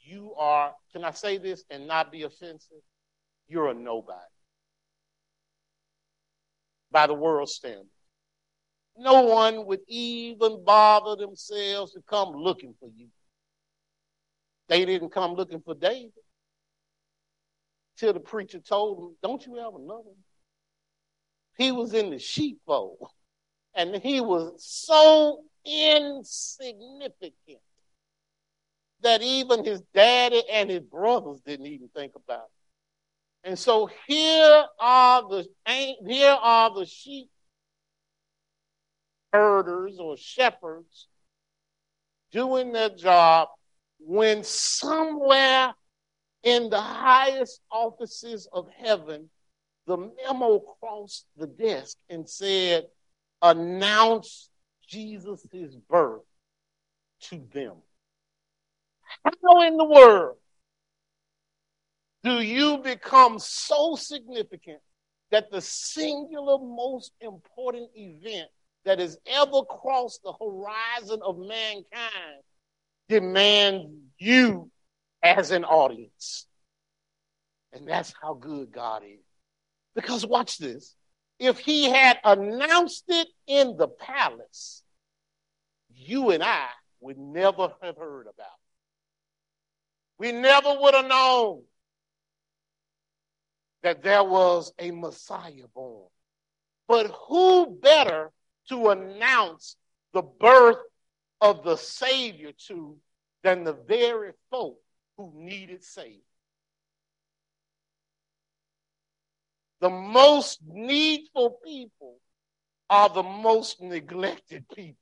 you 0.00 0.34
are, 0.36 0.72
can 0.92 1.04
I 1.04 1.10
say 1.10 1.38
this 1.38 1.64
and 1.70 1.86
not 1.86 2.10
be 2.10 2.22
offensive? 2.22 2.82
You're 3.46 3.68
a 3.68 3.74
nobody. 3.74 4.18
By 6.94 7.08
the 7.08 7.14
world's 7.14 7.54
standard. 7.54 7.88
No 8.96 9.22
one 9.22 9.66
would 9.66 9.80
even 9.88 10.64
bother 10.64 11.16
themselves 11.16 11.92
to 11.94 12.00
come 12.08 12.30
looking 12.30 12.72
for 12.78 12.88
you. 12.94 13.08
They 14.68 14.84
didn't 14.84 15.10
come 15.10 15.34
looking 15.34 15.60
for 15.60 15.74
David 15.74 16.12
till 17.96 18.12
the 18.12 18.20
preacher 18.20 18.60
told 18.60 18.98
him, 19.00 19.16
Don't 19.24 19.44
you 19.44 19.56
have 19.56 19.74
another 19.74 20.04
one? 20.04 20.24
He 21.58 21.72
was 21.72 21.94
in 21.94 22.10
the 22.10 22.18
sheepfold, 22.20 23.08
and 23.74 23.96
he 23.96 24.20
was 24.20 24.64
so 24.64 25.42
insignificant 25.64 27.58
that 29.00 29.20
even 29.20 29.64
his 29.64 29.80
daddy 29.92 30.44
and 30.48 30.70
his 30.70 30.82
brothers 30.82 31.40
didn't 31.44 31.66
even 31.66 31.88
think 31.88 32.12
about 32.14 32.44
it. 32.44 32.53
And 33.44 33.58
so 33.58 33.90
here 34.06 34.64
are 34.80 35.22
the 35.28 35.46
here 36.06 36.36
are 36.40 36.74
the 36.74 36.86
sheep 36.86 37.28
herders 39.32 39.98
or 39.98 40.16
shepherds 40.16 41.08
doing 42.32 42.72
their 42.72 42.88
job 42.88 43.48
when 43.98 44.42
somewhere 44.44 45.74
in 46.42 46.70
the 46.70 46.80
highest 46.80 47.60
offices 47.70 48.48
of 48.52 48.68
heaven, 48.76 49.28
the 49.86 49.96
memo 49.96 50.60
crossed 50.80 51.26
the 51.36 51.46
desk 51.46 51.96
and 52.08 52.28
said, 52.28 52.86
announce 53.42 54.50
Jesus' 54.88 55.46
birth 55.88 56.22
to 57.20 57.42
them. 57.52 57.76
How 59.24 59.62
in 59.62 59.76
the 59.76 59.84
world 59.84 60.36
do 62.24 62.40
you 62.40 62.78
become 62.78 63.38
so 63.38 63.94
significant 63.94 64.80
that 65.30 65.50
the 65.50 65.60
singular 65.60 66.58
most 66.58 67.12
important 67.20 67.90
event 67.94 68.48
that 68.84 68.98
has 68.98 69.18
ever 69.26 69.62
crossed 69.62 70.22
the 70.22 70.32
horizon 70.32 71.20
of 71.22 71.38
mankind 71.38 72.42
demands 73.08 73.88
you 74.18 74.70
as 75.22 75.50
an 75.50 75.64
audience. 75.64 76.46
And 77.72 77.86
that's 77.88 78.14
how 78.22 78.34
good 78.34 78.70
God 78.72 79.02
is. 79.04 79.24
Because 79.94 80.26
watch 80.26 80.58
this. 80.58 80.94
If 81.38 81.58
he 81.58 81.90
had 81.90 82.18
announced 82.24 83.04
it 83.08 83.28
in 83.46 83.76
the 83.76 83.88
palace, 83.88 84.82
you 85.92 86.30
and 86.30 86.42
I 86.42 86.68
would 87.00 87.18
never 87.18 87.72
have 87.82 87.96
heard 87.96 88.28
about 88.28 88.46
it. 88.46 88.62
We 90.18 90.32
never 90.32 90.78
would 90.80 90.94
have 90.94 91.06
known 91.06 91.62
that 93.84 94.02
there 94.02 94.24
was 94.24 94.72
a 94.78 94.90
Messiah 94.90 95.68
born. 95.74 96.08
But 96.88 97.12
who 97.28 97.78
better 97.80 98.32
to 98.68 98.90
announce 98.90 99.76
the 100.12 100.22
birth 100.22 100.78
of 101.40 101.62
the 101.62 101.76
Savior 101.76 102.50
to 102.68 102.96
than 103.42 103.64
the 103.64 103.74
very 103.74 104.32
folk 104.50 104.78
who 105.16 105.32
needed 105.36 105.84
saving? 105.84 106.20
the 109.84 109.90
most 109.90 110.60
needful 110.66 111.58
people 111.62 112.16
are 112.88 113.10
the 113.10 113.22
most 113.22 113.82
neglected 113.82 114.66
people. 114.74 114.96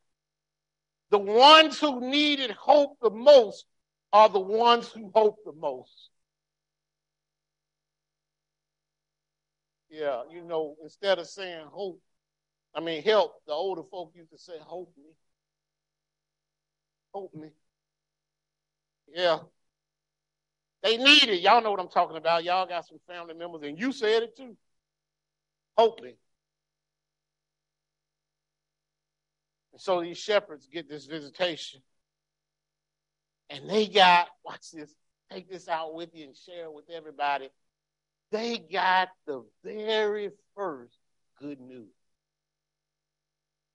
The 1.11 1.21
ones 1.21 1.79
who 1.79 2.01
needed 2.01 2.51
hope 2.51 2.97
the 3.01 3.11
most 3.11 3.65
are 4.12 4.29
the 4.29 4.41
ones 4.41 4.89
who 4.89 5.12
hope 5.15 5.37
the 5.45 5.53
most. 5.53 6.11
Yeah, 9.93 10.23
you 10.31 10.43
know, 10.43 10.75
instead 10.83 11.19
of 11.19 11.27
saying 11.27 11.67
hope, 11.71 12.01
I 12.75 12.81
mean 12.81 13.03
help, 13.03 13.35
the 13.47 13.53
older 13.53 13.83
folk 13.83 14.13
used 14.17 14.31
to 14.31 14.39
say, 14.39 14.55
hope 14.59 14.91
me. 14.97 15.11
Hope 17.13 17.35
me. 17.35 17.51
Yeah. 19.15 19.41
They 20.83 20.97
need 20.97 21.25
it. 21.25 21.43
Y'all 21.43 21.63
know 21.63 21.71
what 21.71 21.79
I'm 21.79 21.91
talking 21.91 22.17
about. 22.17 22.43
Y'all 22.43 22.67
got 22.67 22.87
some 22.87 23.01
family 23.07 23.35
members, 23.35 23.61
and 23.65 23.79
you 23.79 23.93
said 23.93 24.23
it 24.23 24.35
too. 24.35 24.57
Hope 25.77 26.01
me. 26.01 26.15
And 29.73 29.81
so 29.81 30.01
these 30.01 30.17
shepherds 30.17 30.67
get 30.73 30.89
this 30.89 31.05
visitation. 31.05 31.83
And 33.51 33.69
they 33.69 33.87
got, 33.89 34.29
watch 34.45 34.71
this, 34.73 34.95
take 35.31 35.51
this 35.51 35.69
out 35.69 35.95
with 35.95 36.15
you 36.15 36.25
and 36.25 36.37
share 36.37 36.65
it 36.65 36.73
with 36.73 36.89
everybody. 36.89 37.51
They 38.33 38.59
got 38.59 39.11
the 39.27 39.45
very 39.62 40.31
first 40.57 40.97
good 41.39 41.61
news. 41.61 41.93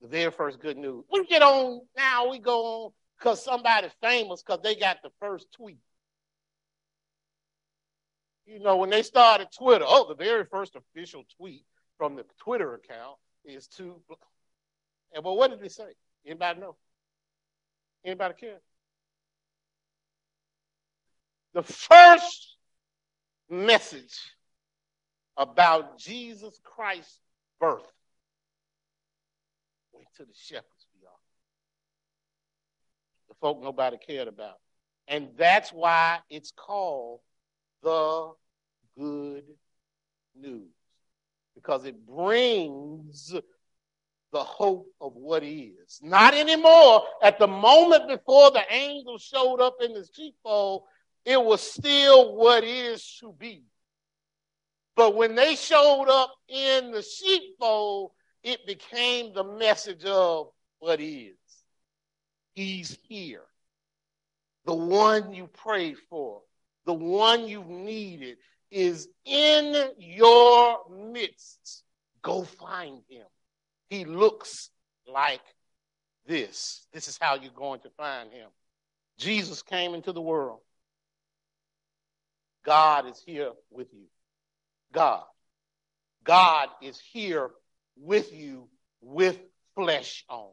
The 0.01 0.07
very 0.07 0.31
first 0.31 0.59
good 0.59 0.77
news. 0.77 1.05
We 1.11 1.27
get 1.27 1.43
on 1.43 1.81
now, 1.95 2.29
we 2.29 2.39
go 2.39 2.65
on 2.65 2.91
because 3.17 3.43
somebody's 3.43 3.91
famous 4.01 4.41
because 4.41 4.61
they 4.63 4.75
got 4.75 4.97
the 5.03 5.11
first 5.19 5.45
tweet. 5.53 5.77
You 8.47 8.59
know, 8.59 8.77
when 8.77 8.89
they 8.89 9.03
started 9.03 9.49
Twitter, 9.55 9.85
oh, 9.87 10.07
the 10.07 10.15
very 10.15 10.45
first 10.45 10.75
official 10.75 11.23
tweet 11.37 11.63
from 11.99 12.15
the 12.15 12.25
Twitter 12.39 12.73
account 12.73 13.17
is 13.45 13.67
to 13.77 14.01
and 15.13 15.23
well, 15.23 15.37
what 15.37 15.51
did 15.51 15.61
they 15.61 15.69
say? 15.69 15.93
Anybody 16.25 16.61
know? 16.61 16.75
Anybody 18.03 18.33
care? 18.39 18.59
The 21.53 21.63
first 21.63 22.55
message 23.49 24.19
about 25.37 25.97
Jesus 25.99 26.59
Christ's 26.63 27.19
birth 27.59 27.91
went 29.93 30.07
to 30.17 30.23
the 30.23 30.33
shepherds 30.33 30.87
beyond. 30.99 31.15
The 33.29 33.35
folk 33.35 33.61
nobody 33.61 33.97
cared 33.97 34.27
about. 34.27 34.57
And 35.07 35.29
that's 35.37 35.71
why 35.71 36.19
it's 36.29 36.51
called 36.51 37.21
the 37.83 38.31
good 38.97 39.43
news. 40.35 40.73
Because 41.55 41.85
it 41.85 42.05
brings 42.05 43.33
the 44.31 44.43
hope 44.43 44.87
of 44.99 45.13
what 45.15 45.43
is. 45.43 45.99
Not 46.01 46.33
anymore. 46.33 47.03
At 47.23 47.39
the 47.39 47.47
moment 47.47 48.07
before 48.07 48.51
the 48.51 48.63
angel 48.69 49.17
showed 49.17 49.61
up 49.61 49.77
in 49.81 49.93
the 49.93 50.05
sheepfold, 50.13 50.83
it 51.25 51.41
was 51.41 51.61
still 51.61 52.35
what 52.35 52.63
is 52.63 53.17
to 53.21 53.33
be. 53.37 53.63
But 54.97 55.15
when 55.15 55.35
they 55.35 55.55
showed 55.55 56.07
up 56.09 56.33
in 56.49 56.91
the 56.91 57.03
sheepfold, 57.03 58.11
it 58.43 58.65
became 58.65 59.31
the 59.31 59.43
message 59.43 60.03
of 60.05 60.47
what 60.79 60.99
is. 60.99 61.35
He's 62.55 62.97
here. 63.07 63.43
The 64.65 64.73
one 64.73 65.33
you 65.33 65.47
prayed 65.47 65.97
for, 66.09 66.41
the 66.87 66.93
one 66.93 67.47
you 67.47 67.63
needed, 67.63 68.37
is 68.71 69.07
in 69.23 69.91
your 69.99 70.79
midst. 71.13 71.83
Go 72.23 72.43
find 72.43 73.03
him. 73.07 73.27
He 73.91 74.03
looks 74.03 74.71
like 75.07 75.41
this. 76.25 76.87
This 76.91 77.07
is 77.07 77.19
how 77.21 77.35
you're 77.35 77.51
going 77.51 77.81
to 77.81 77.89
find 77.91 78.31
him. 78.31 78.49
Jesus 79.19 79.61
came 79.61 79.93
into 79.93 80.11
the 80.11 80.21
world. 80.21 80.59
God 82.65 83.07
is 83.07 83.21
here 83.23 83.51
with 83.69 83.93
you. 83.93 84.07
God. 84.93 85.23
God 86.23 86.69
is 86.81 86.99
here 86.99 87.51
with 87.95 88.33
you 88.33 88.67
with 89.01 89.39
flesh 89.75 90.25
on. 90.29 90.49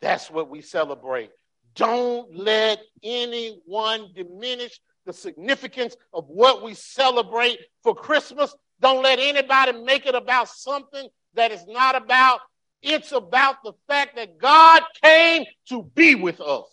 That's 0.00 0.30
what 0.30 0.48
we 0.48 0.62
celebrate. 0.62 1.30
Don't 1.74 2.34
let 2.34 2.80
anyone 3.02 4.08
diminish 4.14 4.80
the 5.04 5.12
significance 5.12 5.94
of 6.12 6.26
what 6.26 6.62
we 6.62 6.74
celebrate 6.74 7.58
for 7.82 7.94
Christmas. 7.94 8.54
Don't 8.80 9.02
let 9.02 9.18
anybody 9.18 9.72
make 9.72 10.06
it 10.06 10.14
about 10.14 10.48
something 10.48 11.08
that 11.34 11.52
is 11.52 11.64
not 11.66 11.94
about, 11.94 12.40
it's 12.82 13.12
about 13.12 13.56
the 13.62 13.72
fact 13.86 14.16
that 14.16 14.38
God 14.38 14.82
came 15.02 15.44
to 15.68 15.82
be 15.82 16.14
with 16.14 16.40
us 16.40 16.66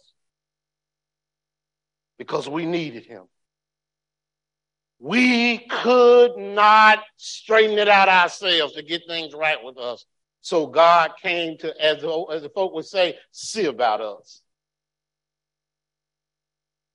because 2.18 2.48
we 2.48 2.66
needed 2.66 3.06
him. 3.06 3.24
We 5.04 5.58
could 5.58 6.38
not 6.38 7.00
straighten 7.18 7.78
it 7.78 7.90
out 7.90 8.08
ourselves 8.08 8.76
to 8.76 8.82
get 8.82 9.02
things 9.06 9.34
right 9.34 9.62
with 9.62 9.78
us. 9.78 10.06
So 10.40 10.66
God 10.66 11.12
came 11.22 11.58
to, 11.58 11.74
as, 11.84 11.98
as 12.32 12.42
the 12.42 12.50
folk 12.56 12.74
would 12.74 12.86
say, 12.86 13.18
see 13.30 13.66
about 13.66 14.00
us. 14.00 14.42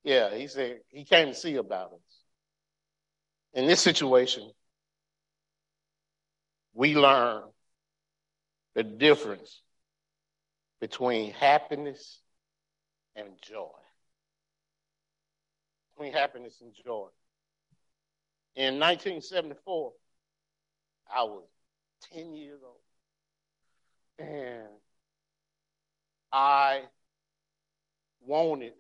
Yeah, 0.05 0.35
he 0.35 0.47
said 0.47 0.79
he 0.89 1.05
came 1.05 1.29
to 1.29 1.35
see 1.35 1.57
about 1.57 1.93
us. 1.93 2.17
In 3.53 3.67
this 3.67 3.83
situation, 3.83 4.51
we 6.73 6.97
learn 6.97 7.43
the 8.75 8.85
difference 8.85 9.61
between 10.81 11.33
happiness 11.33 12.23
and 13.15 13.29
joy. 13.43 13.69
Between 15.93 16.15
happiness 16.15 16.55
and 16.63 16.73
joy. 16.87 17.09
In 18.57 18.79
1974, 18.79 19.93
I 21.15 21.23
was 21.23 21.45
10 22.13 22.35
years 22.35 22.61
old. 22.65 22.75
And 24.19 24.69
I 26.33 26.83
wanted 28.21 28.73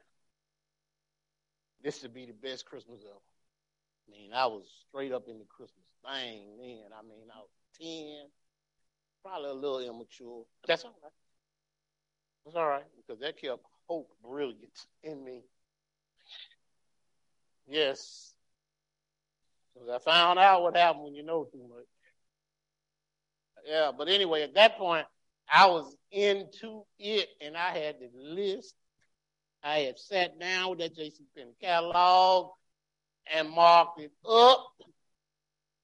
this 1.83 2.01
to 2.01 2.09
be 2.09 2.27
the 2.27 2.33
best 2.33 2.67
Christmas 2.67 3.01
ever. 3.05 3.15
I 4.09 4.11
mean, 4.11 4.33
I 4.35 4.47
was 4.47 4.65
straight 4.89 5.13
up 5.13 5.29
in 5.29 5.39
the 5.39 5.45
Christmas 5.45 5.85
thing 6.05 6.57
then. 6.59 6.91
I 6.99 7.03
mean, 7.03 7.29
I 7.35 7.39
was 7.39 7.51
10, 7.81 8.29
Probably 9.23 9.51
a 9.51 9.55
little 9.55 9.81
immature. 9.81 10.45
That's 10.67 10.85
all 10.85 10.95
right. 11.03 11.13
That's 12.45 12.57
all 12.57 12.69
right 12.69 12.85
because 12.97 13.21
that 13.21 13.41
kept 13.41 13.63
hope 13.89 14.11
brilliant 14.23 14.87
in 15.03 15.25
me. 15.25 15.43
Yes. 17.67 18.28
Because 19.79 19.95
I 19.95 20.11
found 20.11 20.39
out 20.39 20.63
what 20.63 20.77
happened 20.77 21.05
when 21.05 21.15
you 21.15 21.23
know 21.23 21.45
too 21.45 21.63
much. 21.69 21.85
Yeah, 23.67 23.93
but 23.97 24.09
anyway, 24.09 24.43
at 24.43 24.55
that 24.55 24.79
point, 24.79 25.07
I 25.53 25.67
was 25.67 25.95
into 26.11 26.85
it 26.99 27.29
and 27.41 27.57
I 27.57 27.71
had 27.71 27.97
the 28.01 28.11
list. 28.15 28.75
I 29.63 29.81
had 29.81 29.99
sat 29.99 30.39
down 30.39 30.71
with 30.71 30.79
that 30.79 30.95
J.C. 30.95 31.25
Penney 31.37 31.53
catalog 31.61 32.53
and 33.33 33.51
marked 33.51 34.01
it 34.01 34.13
up 34.29 34.65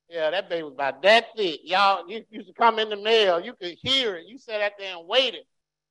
yeah, 0.08 0.30
that 0.30 0.48
baby 0.48 0.62
was 0.62 0.74
about 0.74 1.02
that 1.02 1.28
thick. 1.36 1.60
Y'all 1.64 2.08
you 2.08 2.24
used 2.30 2.48
to 2.48 2.54
come 2.54 2.78
in 2.78 2.90
the 2.90 2.96
mail. 2.96 3.40
You 3.40 3.54
could 3.54 3.76
hear 3.82 4.16
it. 4.16 4.26
You 4.26 4.38
sat 4.38 4.60
out 4.60 4.72
there 4.78 4.96
and 4.96 5.08
waited 5.08 5.42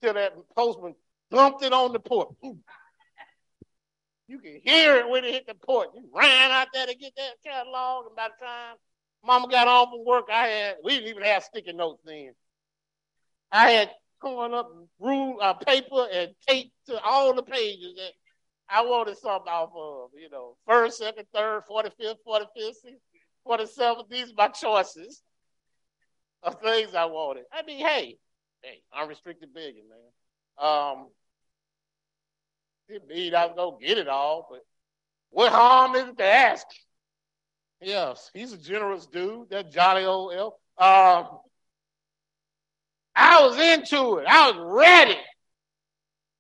till 0.02 0.14
that 0.14 0.34
postman 0.56 0.96
dumped 1.32 1.64
it 1.64 1.74
on 1.74 1.94
the 1.94 2.00
porch. 2.00 2.30
You 4.28 4.40
could 4.40 4.62
hear 4.64 4.98
it 4.98 5.10
when 5.10 5.26
it 5.26 5.34
hit 5.34 5.48
the 5.48 5.54
porch. 5.54 5.90
You 5.96 6.10
ran 6.14 6.52
out 6.52 6.68
there 6.74 6.88
to 6.88 6.96
get 6.96 7.14
that 7.18 7.34
catalog, 7.46 8.08
and 8.08 8.16
by 8.16 8.30
the 8.30 8.46
time 8.46 8.76
Mama 9.26 9.48
got 9.50 9.68
home 9.68 9.90
from 9.92 10.06
work, 10.06 10.26
I 10.32 10.48
had 10.48 10.76
we 10.84 10.94
didn't 10.94 11.10
even 11.10 11.24
have 11.24 11.44
sticky 11.44 11.74
notes 11.74 12.02
then. 12.06 12.32
I 13.52 13.72
had 13.72 13.92
torn 14.22 14.54
up 14.54 14.72
rule 15.00 15.38
uh, 15.42 15.54
paper 15.54 16.08
and 16.12 16.32
tape 16.48 16.72
to 16.88 17.00
all 17.02 17.34
the 17.34 17.44
pages 17.44 17.96
that 17.98 18.12
I 18.70 18.82
wanted 18.82 19.18
something 19.18 19.52
off 19.52 19.70
of. 19.76 20.10
You 20.20 20.30
know, 20.30 20.56
first, 20.66 20.98
second, 20.98 21.26
third, 21.34 21.64
forty 21.68 21.90
fifth, 22.00 22.18
forty 22.24 22.46
fifth. 22.56 22.78
47, 23.44 24.06
these 24.10 24.30
are 24.30 24.36
my 24.38 24.48
choices 24.48 25.22
of 26.44 26.62
things 26.62 26.96
I 26.96 27.06
wanted. 27.06 27.44
I 27.52 27.64
mean, 27.64 27.80
hey, 27.86 28.18
hey, 28.62 28.82
unrestricted 28.98 29.54
begging, 29.54 29.84
man. 29.90 30.66
Um, 30.70 31.08
didn't 32.90 33.36
I 33.36 33.46
was 33.46 33.56
gonna 33.56 33.78
get 33.80 33.98
it 33.98 34.08
all, 34.08 34.48
but 34.50 34.62
what 35.30 35.52
harm 35.52 35.96
is 35.96 36.08
it 36.10 36.18
to 36.18 36.26
ask? 36.26 36.66
Yes, 37.82 38.30
he's 38.34 38.54
a 38.54 38.58
generous 38.58 39.06
dude, 39.06 39.50
that 39.50 39.72
jolly 39.72 40.06
old 40.06 40.34
elf. 40.34 40.54
Um, 40.78 41.40
I 43.16 43.46
was 43.46 43.58
into 43.58 44.18
it. 44.18 44.26
I 44.28 44.52
was 44.52 44.58
ready 44.60 45.18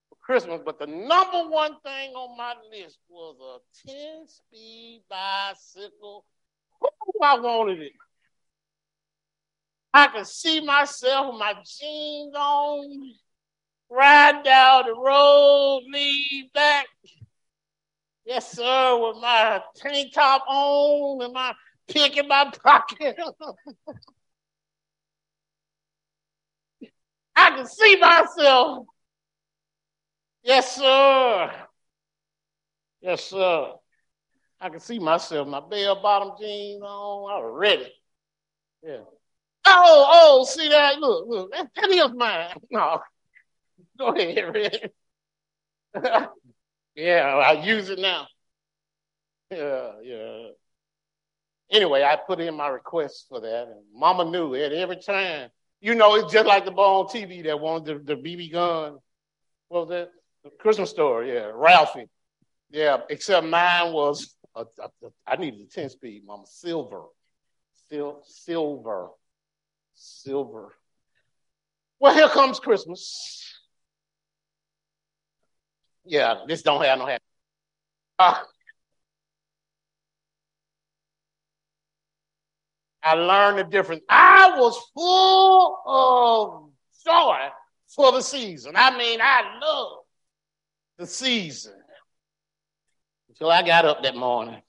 for 0.09 0.15
Christmas, 0.21 0.61
but 0.65 0.79
the 0.79 0.87
number 0.87 1.49
one 1.49 1.75
thing 1.83 2.13
on 2.13 2.37
my 2.37 2.53
list 2.71 2.99
was 3.09 3.35
a 3.85 3.89
10 3.91 4.27
speed 4.27 5.01
bicycle 5.09 6.25
I 7.21 7.39
wanted 7.39 7.81
it. 7.81 7.93
I 9.93 10.07
could 10.07 10.27
see 10.27 10.59
myself 10.61 11.31
with 11.31 11.39
my 11.39 11.53
jeans 11.53 12.33
on, 12.35 13.13
ride 13.93 14.43
down 14.43 14.85
the 14.87 14.93
road, 14.93 15.83
lean 15.91 16.49
back. 16.53 16.87
Yes, 18.25 18.51
sir, 18.51 18.97
with 18.99 19.21
my 19.21 19.61
tank 19.75 20.13
top 20.13 20.43
on 20.47 21.23
and 21.23 21.33
my 21.33 21.53
pick 21.87 22.17
in 22.17 22.27
my 22.27 22.51
pocket. 22.63 23.17
I 27.35 27.49
can 27.49 27.65
see 27.65 27.97
myself. 27.97 28.85
Yes, 30.43 30.75
sir. 30.75 31.51
Yes, 33.01 33.25
sir. 33.25 33.73
I 34.61 34.69
can 34.69 34.79
see 34.79 34.99
myself, 34.99 35.47
my 35.47 35.59
bell 35.59 36.01
bottom 36.01 36.33
jeans 36.39 36.81
on. 36.81 37.31
I 37.31 37.37
was 37.43 37.53
ready. 37.53 37.91
Yeah. 38.81 39.03
Oh, 39.65 40.09
oh, 40.11 40.45
see 40.45 40.69
that? 40.69 40.99
Look, 40.99 41.27
look, 41.27 41.51
that, 41.51 41.69
that 41.75 41.89
is 41.89 42.11
mine. 42.13 42.55
No. 42.71 43.01
Go 43.99 44.09
ahead, 44.09 44.53
Red. 44.53 44.91
yeah, 46.95 47.25
I 47.25 47.63
use 47.63 47.89
it 47.89 47.99
now. 47.99 48.27
Yeah, 49.51 49.91
yeah. 50.03 50.47
Anyway, 51.71 52.03
I 52.03 52.15
put 52.15 52.39
in 52.39 52.55
my 52.55 52.67
request 52.67 53.25
for 53.29 53.39
that, 53.41 53.67
and 53.67 53.81
Mama 53.93 54.25
knew 54.25 54.53
it 54.53 54.73
every 54.73 54.97
time. 54.97 55.49
You 55.81 55.95
know, 55.95 56.15
it's 56.15 56.31
just 56.31 56.45
like 56.45 56.65
the 56.65 56.71
boy 56.71 56.83
on 56.83 57.07
TV 57.07 57.43
that 57.43 57.59
wanted 57.59 58.05
the, 58.05 58.15
the 58.15 58.21
BB 58.21 58.51
gun. 58.51 58.97
What 59.67 59.87
was 59.87 59.89
that? 59.89 60.09
The 60.43 60.51
Christmas 60.59 60.89
story, 60.89 61.33
yeah. 61.33 61.51
Ralphie. 61.53 62.09
Yeah, 62.69 62.97
except 63.09 63.45
mine 63.47 63.93
was, 63.93 64.35
a, 64.55 64.61
a, 64.61 64.85
a, 64.85 65.09
I 65.27 65.35
needed 65.35 65.61
a 65.61 65.65
10 65.65 65.89
speed, 65.89 66.23
Mama. 66.25 66.43
Silver. 66.45 67.03
Sil- 67.89 68.23
silver. 68.25 69.09
Silver. 69.93 70.73
Well, 71.99 72.13
here 72.13 72.29
comes 72.29 72.59
Christmas. 72.59 73.52
Yeah, 76.05 76.43
this 76.47 76.61
don't 76.61 76.83
have 76.83 76.99
no 76.99 77.05
happy. 77.05 77.23
Uh, 78.19 78.41
I 83.01 83.15
learned 83.15 83.59
the 83.59 83.63
difference. 83.65 84.03
I 84.07 84.53
was 84.57 84.79
full 84.93 85.81
of 85.85 86.69
joy 87.05 87.49
for 87.93 88.11
the 88.11 88.21
season. 88.21 88.73
I 88.75 88.97
mean, 88.97 89.19
I 89.21 89.59
love 89.61 89.99
the 90.97 91.05
season 91.05 91.73
until 93.29 93.51
I 93.51 93.63
got 93.63 93.85
up 93.85 94.03
that 94.03 94.15
morning. 94.15 94.61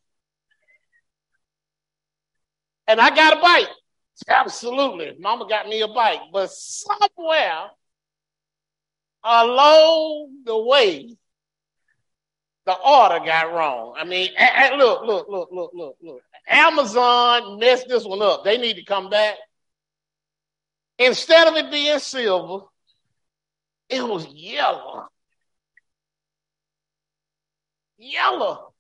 And 2.87 3.01
I 3.01 3.15
got 3.15 3.39
a 3.39 3.41
bike. 3.41 3.69
Absolutely. 4.29 5.17
Mama 5.19 5.49
got 5.49 5.69
me 5.69 5.81
a 5.83 5.89
bike. 5.89 6.21
But 6.33 6.51
somewhere 6.51 7.71
along 9.23 10.43
the 10.45 10.59
way, 10.59 11.17
the 12.67 12.75
order 12.75 13.25
got 13.25 13.53
wrong. 13.53 13.95
I 13.97 14.05
mean, 14.05 14.31
look, 14.77 15.05
look, 15.05 15.29
look, 15.29 15.49
look, 15.53 15.71
look, 15.75 15.97
look. 16.03 16.23
Amazon 16.49 17.59
messed 17.59 17.89
this 17.89 18.05
one 18.05 18.23
up. 18.23 18.45
They 18.45 18.59
need 18.59 18.77
to 18.77 18.85
come 18.85 19.11
back. 19.11 19.37
Instead 20.99 21.49
of 21.49 21.57
it 21.57 21.71
being 21.71 21.99
silver, 21.99 22.67
it 23.89 24.03
was 24.07 24.27
yellow. 24.27 25.09
Yellow. 27.99 28.73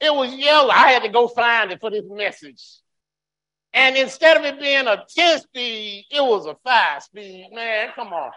It 0.00 0.14
was 0.14 0.34
yellow. 0.34 0.70
I 0.70 0.88
had 0.90 1.02
to 1.02 1.10
go 1.10 1.28
find 1.28 1.70
it 1.70 1.80
for 1.80 1.90
this 1.90 2.04
message. 2.08 2.62
And 3.72 3.96
instead 3.96 4.36
of 4.36 4.44
it 4.44 4.58
being 4.58 4.86
a 4.86 5.04
10 5.08 5.40
speed, 5.40 6.06
it 6.10 6.20
was 6.22 6.46
a 6.46 6.56
5 6.64 7.02
speed. 7.02 7.50
Man, 7.52 7.90
come 7.94 8.12
on. 8.12 8.32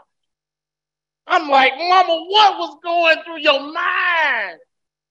I'm 1.26 1.50
like, 1.50 1.74
Mama, 1.78 2.26
what 2.28 2.58
was 2.58 2.78
going 2.84 3.18
through 3.24 3.40
your 3.40 3.60
mind 3.60 4.60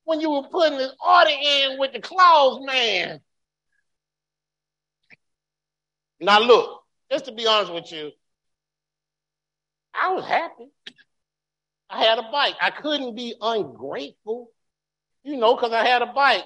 when 0.04 0.20
you 0.20 0.30
were 0.30 0.48
putting 0.48 0.78
this 0.78 0.92
order 1.04 1.30
in 1.30 1.78
with 1.78 1.92
the 1.92 2.00
Claus 2.00 2.60
man? 2.64 3.20
Now, 6.20 6.40
look, 6.40 6.82
just 7.10 7.24
to 7.26 7.32
be 7.32 7.46
honest 7.46 7.72
with 7.72 7.90
you, 7.92 8.10
I 9.94 10.12
was 10.14 10.24
happy. 10.24 10.70
I 11.90 12.04
had 12.04 12.18
a 12.18 12.30
bike. 12.30 12.54
I 12.60 12.70
couldn't 12.70 13.14
be 13.14 13.34
ungrateful, 13.40 14.50
you 15.24 15.36
know, 15.36 15.54
because 15.54 15.72
I 15.72 15.84
had 15.84 16.02
a 16.02 16.06
bike. 16.06 16.44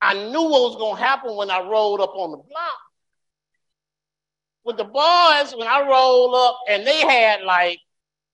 I 0.00 0.14
knew 0.14 0.42
what 0.42 0.62
was 0.62 0.76
going 0.76 0.96
to 0.96 1.02
happen 1.02 1.36
when 1.36 1.50
I 1.50 1.60
rolled 1.60 2.00
up 2.00 2.14
on 2.14 2.32
the 2.32 2.36
block. 2.36 2.78
With 4.64 4.76
the 4.76 4.84
boys, 4.84 5.54
when 5.56 5.68
I 5.68 5.86
rolled 5.88 6.34
up, 6.34 6.58
and 6.68 6.86
they 6.86 7.00
had 7.00 7.42
like 7.42 7.78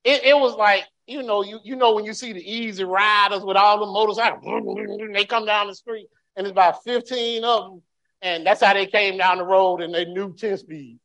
it, 0.05 0.25
it 0.25 0.37
was 0.37 0.55
like 0.57 0.85
you 1.07 1.23
know 1.23 1.43
you 1.43 1.59
you 1.65 1.77
know 1.77 1.95
when 1.95 2.05
you 2.05 2.15
see 2.15 2.33
the 2.33 2.53
easy 2.53 2.85
riders 2.85 3.43
with 3.43 3.57
all 3.57 3.81
the 3.81 3.87
motorcycles, 3.87 4.45
they 5.13 5.25
come 5.25 5.47
down 5.47 5.67
the 5.69 5.75
street 5.75 6.07
and 6.37 6.47
it's 6.47 6.53
about 6.53 6.83
fifteen 6.85 7.45
of 7.45 7.65
them, 7.65 7.83
and 8.23 8.47
that's 8.47 8.63
how 8.63 8.73
they 8.73 8.87
came 8.87 9.19
down 9.19 9.39
the 9.39 9.45
road 9.45 9.81
and 9.81 9.95
they 9.95 10.05
knew 10.05 10.35
ten 10.35 10.57
speed. 10.57 10.99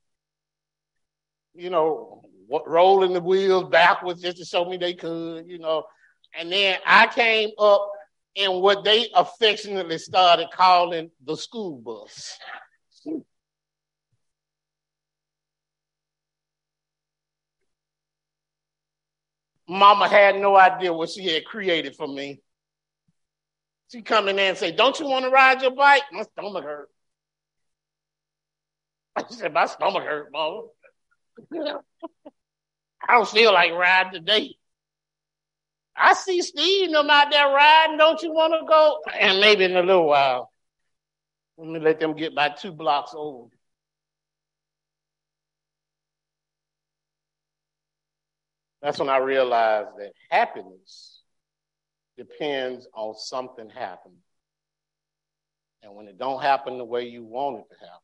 You 1.55 1.69
know, 1.69 2.23
rolling 2.65 3.13
the 3.13 3.21
wheels 3.21 3.69
backwards 3.69 4.21
just 4.21 4.37
to 4.37 4.45
show 4.45 4.65
me 4.65 4.77
they 4.77 4.93
could, 4.93 5.47
you 5.47 5.59
know. 5.59 5.83
And 6.37 6.51
then 6.51 6.79
I 6.85 7.07
came 7.07 7.49
up 7.59 7.91
in 8.35 8.61
what 8.61 8.83
they 8.83 9.09
affectionately 9.13 9.97
started 9.97 10.47
calling 10.51 11.11
the 11.23 11.37
school 11.37 11.77
bus. 11.77 12.37
Mama 19.67 20.07
had 20.07 20.39
no 20.39 20.55
idea 20.55 20.93
what 20.93 21.09
she 21.09 21.25
had 21.25 21.45
created 21.45 21.95
for 21.95 22.07
me. 22.07 22.41
She 23.91 24.01
come 24.01 24.27
in 24.27 24.35
there 24.35 24.49
and 24.49 24.57
say, 24.57 24.71
Don't 24.71 24.99
you 24.99 25.07
want 25.07 25.25
to 25.25 25.31
ride 25.31 25.61
your 25.61 25.71
bike? 25.71 26.03
My 26.11 26.23
stomach 26.23 26.63
hurt. 26.63 26.89
I 29.15 29.23
said, 29.29 29.53
My 29.53 29.67
stomach 29.67 30.03
hurt, 30.03 30.31
Mama. 30.31 30.63
I 33.07 33.13
don't 33.13 33.27
feel 33.27 33.53
like 33.53 33.71
riding 33.71 34.13
today. 34.13 34.55
I 35.95 36.13
see 36.13 36.41
Steve 36.41 36.91
them 36.91 37.09
out 37.09 37.29
there 37.29 37.47
riding. 37.47 37.97
Don't 37.97 38.21
you 38.21 38.33
want 38.33 38.53
to 38.53 38.65
go? 38.67 38.99
And 39.19 39.39
maybe 39.39 39.65
in 39.65 39.75
a 39.75 39.81
little 39.81 40.07
while. 40.07 40.51
Let 41.57 41.67
me 41.67 41.79
let 41.79 41.99
them 41.99 42.15
get 42.15 42.33
by 42.33 42.49
two 42.49 42.71
blocks 42.71 43.13
over. 43.15 43.49
That's 48.83 48.99
when 48.99 49.07
I 49.07 49.17
realized 49.19 49.91
that 49.97 50.11
happiness 50.29 51.21
depends 52.17 52.85
on 52.93 53.15
something 53.15 53.69
happening. 53.69 54.17
And 55.81 55.95
when 55.95 56.09
it 56.09 56.17
don't 56.17 56.41
happen 56.41 56.77
the 56.77 56.83
way 56.83 57.07
you 57.07 57.23
want 57.23 57.59
it 57.59 57.73
to 57.73 57.79
happen, 57.79 58.01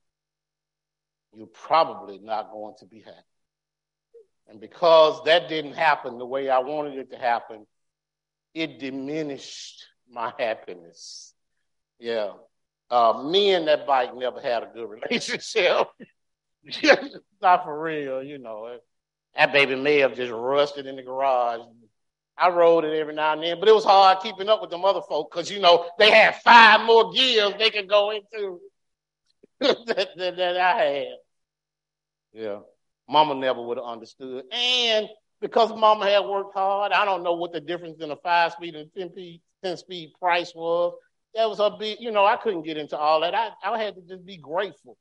you're 1.36 1.48
probably 1.48 2.18
not 2.18 2.52
going 2.52 2.76
to 2.80 2.86
be 2.86 3.00
happy. 3.00 3.18
And 4.48 4.62
because 4.62 5.22
that 5.26 5.50
didn't 5.50 5.74
happen 5.74 6.18
the 6.18 6.26
way 6.26 6.50
I 6.50 6.60
wanted 6.60 6.98
it 6.98 7.12
to 7.12 7.18
happen, 7.18 7.68
it 8.54 8.80
diminished 8.80 9.86
my 10.10 10.32
happiness. 10.40 11.34
Yeah. 12.00 12.32
Uh, 12.90 13.22
me 13.30 13.54
and 13.54 13.68
that 13.68 13.86
bike 13.86 14.16
never 14.16 14.40
had 14.40 14.64
a 14.64 14.72
good 14.74 14.90
relationship. 15.12 15.88
not 17.42 17.66
for 17.66 17.82
real, 17.82 18.24
you 18.24 18.38
know. 18.38 18.80
That 19.36 19.54
baby 19.54 19.76
may 19.76 20.00
have 20.00 20.16
just 20.16 20.32
rusted 20.32 20.86
in 20.86 20.96
the 20.96 21.04
garage. 21.04 21.62
I 22.38 22.50
rode 22.50 22.86
it 22.86 22.98
every 22.98 23.14
now 23.14 23.34
and 23.34 23.44
then, 23.44 23.60
but 23.60 23.68
it 23.68 23.76
was 23.76 23.84
hard 23.84 24.20
keeping 24.22 24.48
up 24.48 24.62
with 24.62 24.70
them 24.70 24.86
other 24.86 25.02
folk 25.02 25.30
because, 25.30 25.52
you 25.52 25.60
know, 25.60 25.86
they 26.00 26.10
had 26.10 26.36
five 26.38 26.82
more 26.86 27.12
gears 27.12 27.54
they 27.60 27.70
could 27.70 27.90
go 27.90 28.12
into 28.12 28.62
that, 29.60 30.58
I 30.58 30.82
had. 30.82 31.08
Yeah. 32.32 32.60
Mama 33.10 33.36
never 33.36 33.62
would 33.62 33.78
have 33.78 33.86
understood. 33.86 34.46
And 34.54 35.10
because 35.42 35.70
Mama 35.76 36.10
had 36.10 36.26
worked 36.26 36.54
hard, 36.54 36.94
I 36.94 37.04
don't 37.04 37.24
know 37.24 37.34
what 37.34 37.52
the 37.52 37.60
difference 37.60 38.02
in 38.02 38.12
a 38.12 38.16
five 38.16 38.54
speed 38.54 38.76
and 38.76 38.90
10 38.98 39.12
speed, 39.12 39.42
10 39.64 39.78
speed 39.78 40.14
price 40.18 40.54
was. 40.56 40.94
That 41.36 41.50
was 41.50 41.58
her 41.58 41.72
big, 41.78 41.98
you 42.00 42.12
know, 42.12 42.26
I 42.26 42.38
couldn't 42.38 42.64
get 42.64 42.78
into 42.78 42.98
all 42.98 43.20
that. 43.22 43.36
I, 43.36 43.50
I 43.64 43.78
had 43.82 43.96
to 43.96 44.02
just 44.02 44.26
be 44.26 44.38
grateful 44.38 44.98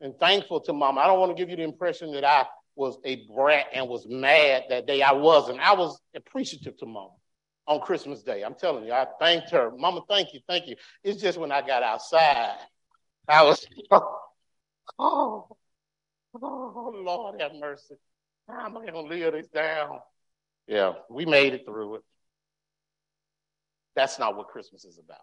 and 0.00 0.14
thankful 0.20 0.60
to 0.60 0.74
Mama. 0.74 1.00
I 1.00 1.06
don't 1.06 1.20
want 1.20 1.34
to 1.34 1.40
give 1.40 1.48
you 1.48 1.56
the 1.56 1.62
impression 1.62 2.12
that 2.12 2.24
I 2.24 2.46
was 2.76 2.98
a 3.04 3.26
brat 3.34 3.66
and 3.72 3.88
was 3.88 4.06
mad 4.06 4.64
that 4.68 4.86
day. 4.86 5.02
I 5.02 5.12
wasn't. 5.12 5.58
I 5.60 5.74
was 5.74 5.98
appreciative 6.14 6.76
to 6.78 6.86
mama 6.86 7.10
on 7.66 7.80
Christmas 7.80 8.22
Day. 8.22 8.42
I'm 8.42 8.54
telling 8.54 8.84
you, 8.84 8.92
I 8.92 9.06
thanked 9.18 9.50
her. 9.50 9.72
Mama, 9.76 10.02
thank 10.08 10.34
you, 10.34 10.40
thank 10.46 10.68
you. 10.68 10.76
It's 11.02 11.20
just 11.20 11.38
when 11.38 11.50
I 11.50 11.66
got 11.66 11.82
outside, 11.82 12.56
I 13.28 13.42
was, 13.42 13.66
oh, 13.90 14.18
oh, 14.98 15.56
oh 16.40 16.94
Lord 17.04 17.40
have 17.40 17.54
mercy. 17.54 17.96
How 18.48 18.66
am 18.66 18.76
I 18.76 18.86
going 18.86 19.08
to 19.08 19.14
live 19.14 19.32
this 19.32 19.48
down? 19.48 19.98
Yeah, 20.68 20.92
we 21.10 21.24
made 21.24 21.54
it 21.54 21.64
through 21.64 21.96
it. 21.96 22.02
That's 23.96 24.18
not 24.18 24.36
what 24.36 24.48
Christmas 24.48 24.84
is 24.84 24.98
about. 24.98 25.18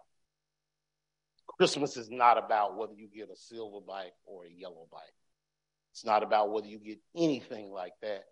Christmas 1.56 1.96
is 1.96 2.10
not 2.10 2.36
about 2.36 2.76
whether 2.76 2.94
you 2.94 3.08
get 3.14 3.30
a 3.30 3.36
silver 3.36 3.80
bike 3.86 4.14
or 4.24 4.44
a 4.44 4.50
yellow 4.50 4.86
bike. 4.90 5.02
It's 5.94 6.04
not 6.04 6.24
about 6.24 6.50
whether 6.50 6.66
you 6.66 6.80
get 6.80 6.98
anything 7.16 7.70
like 7.70 7.92
that. 8.02 8.24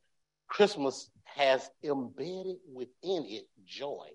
Christmas 0.49 1.09
has 1.37 1.71
embedded 1.85 2.57
within 2.75 3.25
it 3.29 3.45
joy. 3.65 4.09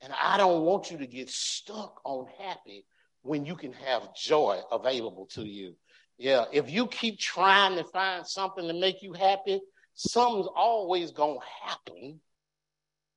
And 0.00 0.12
I 0.12 0.36
don't 0.36 0.62
want 0.62 0.92
you 0.92 0.98
to 0.98 1.06
get 1.08 1.30
stuck 1.30 2.00
on 2.04 2.26
happy 2.38 2.86
when 3.22 3.44
you 3.44 3.56
can 3.56 3.72
have 3.72 4.14
joy 4.14 4.60
available 4.70 5.26
to 5.32 5.42
you. 5.42 5.74
Yeah, 6.16 6.44
if 6.52 6.70
you 6.70 6.86
keep 6.86 7.18
trying 7.18 7.74
to 7.76 7.82
find 7.82 8.24
something 8.24 8.68
to 8.68 8.72
make 8.72 9.02
you 9.02 9.14
happy, 9.14 9.60
something's 9.94 10.46
always 10.54 11.10
going 11.10 11.40
to 11.40 11.68
happen 11.68 12.20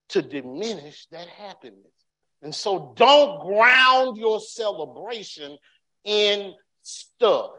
to 0.09 0.23
diminish 0.23 1.05
that 1.11 1.27
happiness. 1.27 1.93
And 2.41 2.55
so 2.55 2.95
don't 2.97 3.45
ground 3.45 4.17
your 4.17 4.39
celebration 4.39 5.59
in 6.03 6.55
stuff. 6.81 7.51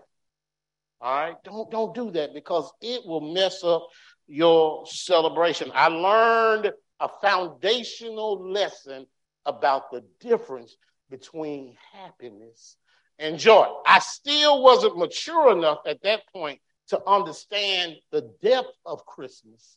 All 1.00 1.14
right? 1.14 1.36
Don't 1.44 1.70
don't 1.70 1.94
do 1.94 2.10
that 2.12 2.34
because 2.34 2.70
it 2.80 3.06
will 3.06 3.32
mess 3.32 3.62
up 3.62 3.86
your 4.26 4.86
celebration. 4.86 5.70
I 5.74 5.88
learned 5.88 6.72
a 7.00 7.08
foundational 7.20 8.50
lesson 8.50 9.06
about 9.44 9.90
the 9.90 10.04
difference 10.20 10.76
between 11.10 11.76
happiness 11.92 12.76
and 13.18 13.38
joy. 13.38 13.66
I 13.86 14.00
still 14.00 14.62
wasn't 14.62 14.98
mature 14.98 15.52
enough 15.52 15.78
at 15.86 16.02
that 16.02 16.22
point 16.32 16.60
to 16.88 17.00
understand 17.06 17.96
the 18.10 18.30
depth 18.42 18.72
of 18.84 19.04
Christmas, 19.06 19.76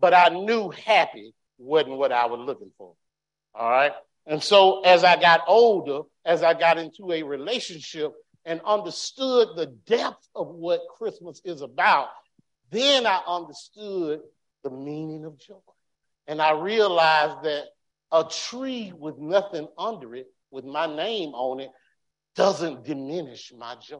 but 0.00 0.14
I 0.14 0.28
knew 0.28 0.70
happy 0.70 1.34
wasn't 1.58 1.96
what 1.96 2.12
I 2.12 2.26
was 2.26 2.40
looking 2.40 2.70
for. 2.76 2.94
All 3.54 3.70
right. 3.70 3.92
And 4.26 4.42
so 4.42 4.80
as 4.82 5.04
I 5.04 5.20
got 5.20 5.42
older, 5.46 6.02
as 6.24 6.42
I 6.42 6.54
got 6.54 6.78
into 6.78 7.12
a 7.12 7.22
relationship 7.22 8.12
and 8.44 8.60
understood 8.64 9.48
the 9.56 9.66
depth 9.86 10.28
of 10.34 10.48
what 10.48 10.80
Christmas 10.96 11.40
is 11.44 11.62
about, 11.62 12.08
then 12.70 13.06
I 13.06 13.20
understood 13.26 14.20
the 14.62 14.70
meaning 14.70 15.24
of 15.24 15.38
joy. 15.38 15.54
And 16.26 16.40
I 16.40 16.52
realized 16.52 17.42
that 17.44 17.64
a 18.12 18.24
tree 18.24 18.92
with 18.96 19.18
nothing 19.18 19.68
under 19.78 20.14
it, 20.14 20.26
with 20.50 20.64
my 20.64 20.86
name 20.86 21.30
on 21.30 21.60
it, 21.60 21.70
doesn't 22.36 22.84
diminish 22.84 23.52
my 23.56 23.76
joy. 23.76 23.98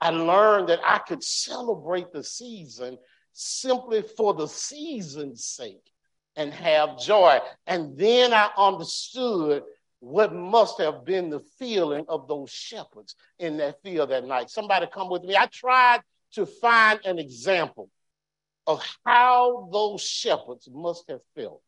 I 0.00 0.10
learned 0.10 0.68
that 0.68 0.80
I 0.84 0.98
could 0.98 1.22
celebrate 1.22 2.12
the 2.12 2.22
season 2.22 2.98
simply 3.32 4.02
for 4.02 4.34
the 4.34 4.46
season's 4.46 5.44
sake 5.44 5.90
and 6.36 6.52
have 6.52 6.98
joy. 6.98 7.40
And 7.66 7.96
then 7.98 8.32
I 8.32 8.50
understood 8.56 9.62
what 10.00 10.32
must 10.32 10.80
have 10.80 11.04
been 11.04 11.30
the 11.30 11.40
feeling 11.58 12.04
of 12.08 12.28
those 12.28 12.50
shepherds 12.50 13.16
in 13.38 13.56
that 13.56 13.82
field 13.82 14.10
that 14.10 14.24
night. 14.24 14.50
Somebody 14.50 14.86
come 14.92 15.10
with 15.10 15.24
me. 15.24 15.36
I 15.36 15.46
tried 15.46 16.00
to 16.32 16.46
find 16.46 17.00
an 17.04 17.18
example 17.18 17.90
of 18.66 18.82
how 19.04 19.68
those 19.72 20.02
shepherds 20.02 20.68
must 20.72 21.08
have 21.08 21.20
felt 21.34 21.62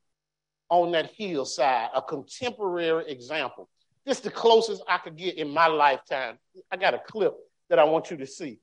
on 0.69 0.93
that 0.93 1.11
hillside, 1.17 1.89
a 1.95 2.03
contemporary 2.03 3.11
example. 3.11 3.69
This 4.07 4.19
is 4.19 4.23
the 4.23 4.31
closest 4.31 4.83
I 4.89 4.99
could 4.99 5.17
get 5.17 5.37
in 5.37 5.49
my 5.49 5.67
lifetime. 5.67 6.39
I 6.71 6.77
got 6.77 6.95
a 6.95 6.99
clip 6.99 7.35
that 7.69 7.79
I 7.79 7.85
want 7.85 8.11
you 8.11 8.17
to 8.19 8.27
see. 8.27 8.61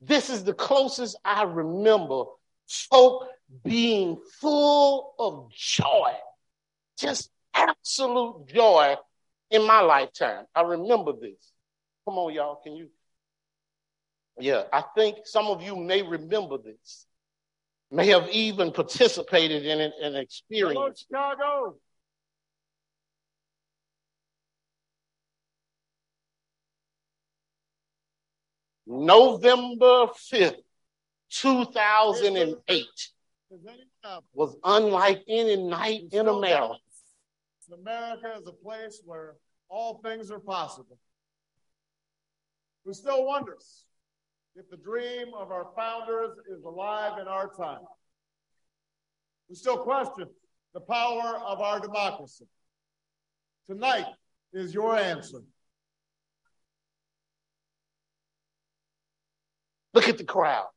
This 0.00 0.30
is 0.30 0.44
the 0.44 0.54
closest 0.54 1.18
I 1.24 1.42
remember 1.42 2.24
folk 2.68 3.26
being 3.64 4.18
full 4.40 5.14
of 5.18 5.50
joy, 5.50 6.12
just 6.98 7.30
absolute 7.68 8.46
joy 8.48 8.96
in 9.50 9.66
my 9.66 9.80
lifetime. 9.80 10.46
I 10.54 10.62
remember 10.62 11.12
this. 11.12 11.52
Come 12.04 12.18
on, 12.18 12.32
y'all. 12.32 12.56
Can 12.62 12.76
you? 12.76 12.88
Yeah, 14.38 14.62
I 14.72 14.82
think 14.96 15.18
some 15.24 15.46
of 15.46 15.60
you 15.62 15.76
may 15.76 16.02
remember 16.02 16.56
this, 16.58 17.06
may 17.90 18.06
have 18.08 18.28
even 18.30 18.72
participated 18.72 19.66
in 19.66 19.80
it 19.80 19.92
and 20.02 20.16
experienced. 20.16 21.06
Hello, 21.10 21.34
Chicago. 21.36 21.76
November 28.86 30.06
5th, 30.32 30.56
2008 31.30 32.86
was 34.32 34.56
unlike 34.64 35.22
any 35.28 35.56
night 35.56 36.02
in 36.12 36.26
America. 36.26 36.74
America 37.72 38.34
is 38.38 38.46
a 38.46 38.52
place 38.52 39.00
where 39.04 39.36
all 39.68 40.00
things 40.04 40.30
are 40.30 40.40
possible. 40.40 40.98
Who 42.84 42.94
still 42.94 43.24
wonders 43.24 43.84
if 44.56 44.68
the 44.70 44.76
dream 44.76 45.28
of 45.36 45.50
our 45.50 45.68
founders 45.76 46.36
is 46.50 46.64
alive 46.64 47.18
in 47.20 47.28
our 47.28 47.48
time? 47.48 47.80
Who 49.48 49.54
still 49.54 49.78
questions 49.78 50.30
the 50.74 50.80
power 50.80 51.40
of 51.44 51.60
our 51.60 51.80
democracy? 51.80 52.46
Tonight 53.66 54.06
is 54.52 54.74
your 54.74 54.96
answer. 54.96 55.40
Look 59.92 60.08
at 60.08 60.18
the 60.18 60.24
crowd. 60.24 60.68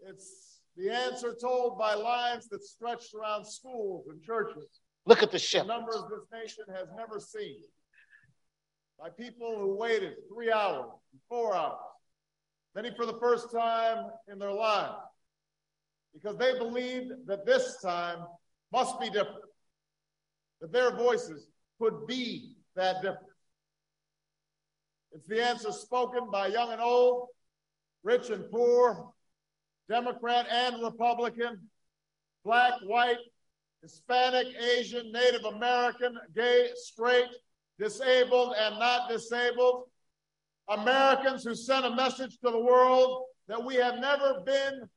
It's 0.00 0.60
the 0.76 0.90
answer 0.90 1.34
told 1.40 1.78
by 1.78 1.94
lines 1.94 2.48
that 2.48 2.64
stretched 2.64 3.14
around 3.14 3.44
schools 3.44 4.06
and 4.08 4.22
churches. 4.22 4.80
Look 5.06 5.22
at 5.22 5.30
the. 5.30 5.64
Numbers 5.66 6.02
this 6.10 6.26
nation 6.32 6.64
has 6.74 6.88
never 6.96 7.18
seen. 7.20 7.62
By 8.98 9.08
people 9.08 9.56
who 9.58 9.76
waited 9.76 10.14
three 10.32 10.52
hours, 10.52 10.90
four 11.28 11.54
hours, 11.54 11.78
many 12.74 12.90
for 12.94 13.06
the 13.06 13.18
first 13.18 13.50
time 13.50 14.10
in 14.30 14.38
their 14.38 14.52
lives, 14.52 14.98
because 16.12 16.36
they 16.36 16.58
believed 16.58 17.12
that 17.26 17.46
this 17.46 17.80
time 17.82 18.18
must 18.72 19.00
be 19.00 19.06
different, 19.06 19.44
that 20.60 20.72
their 20.72 20.94
voices 20.94 21.46
could 21.80 22.06
be 22.06 22.56
that 22.76 22.96
different. 22.96 23.26
It's 25.12 25.26
the 25.26 25.42
answer 25.42 25.72
spoken 25.72 26.30
by 26.30 26.48
young 26.48 26.70
and 26.70 26.80
old, 26.80 27.28
rich 28.02 28.30
and 28.30 28.50
poor, 28.50 29.10
Democrat 29.88 30.46
and 30.50 30.82
Republican, 30.82 31.58
black, 32.44 32.74
white, 32.84 33.18
Hispanic, 33.82 34.48
Asian, 34.76 35.10
Native 35.10 35.44
American, 35.44 36.18
gay, 36.34 36.70
straight, 36.74 37.28
disabled, 37.78 38.54
and 38.58 38.78
not 38.78 39.08
disabled. 39.08 39.84
Americans 40.68 41.44
who 41.44 41.54
sent 41.54 41.86
a 41.86 41.94
message 41.94 42.38
to 42.44 42.50
the 42.50 42.58
world 42.58 43.24
that 43.48 43.64
we 43.64 43.74
have 43.76 43.98
never 43.98 44.42
been 44.44 44.88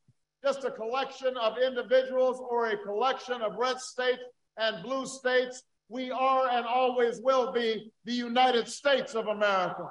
just 0.43 0.65
a 0.65 0.72
collection 0.72 1.36
of 1.38 1.58
individuals 1.58 2.41
or 2.50 2.67
a 2.67 2.78
collection 2.78 3.41
of 3.41 3.56
red 3.56 3.80
states 3.80 4.22
and 4.58 4.84
blue 4.84 5.06
states. 5.06 5.63
We 5.88 6.12
are 6.12 6.50
and 6.50 6.65
always 6.65 7.22
will 7.22 7.52
be 7.52 7.91
the 8.04 8.13
United 8.13 8.67
States 8.67 9.15
of 9.15 9.28
America. 9.28 9.88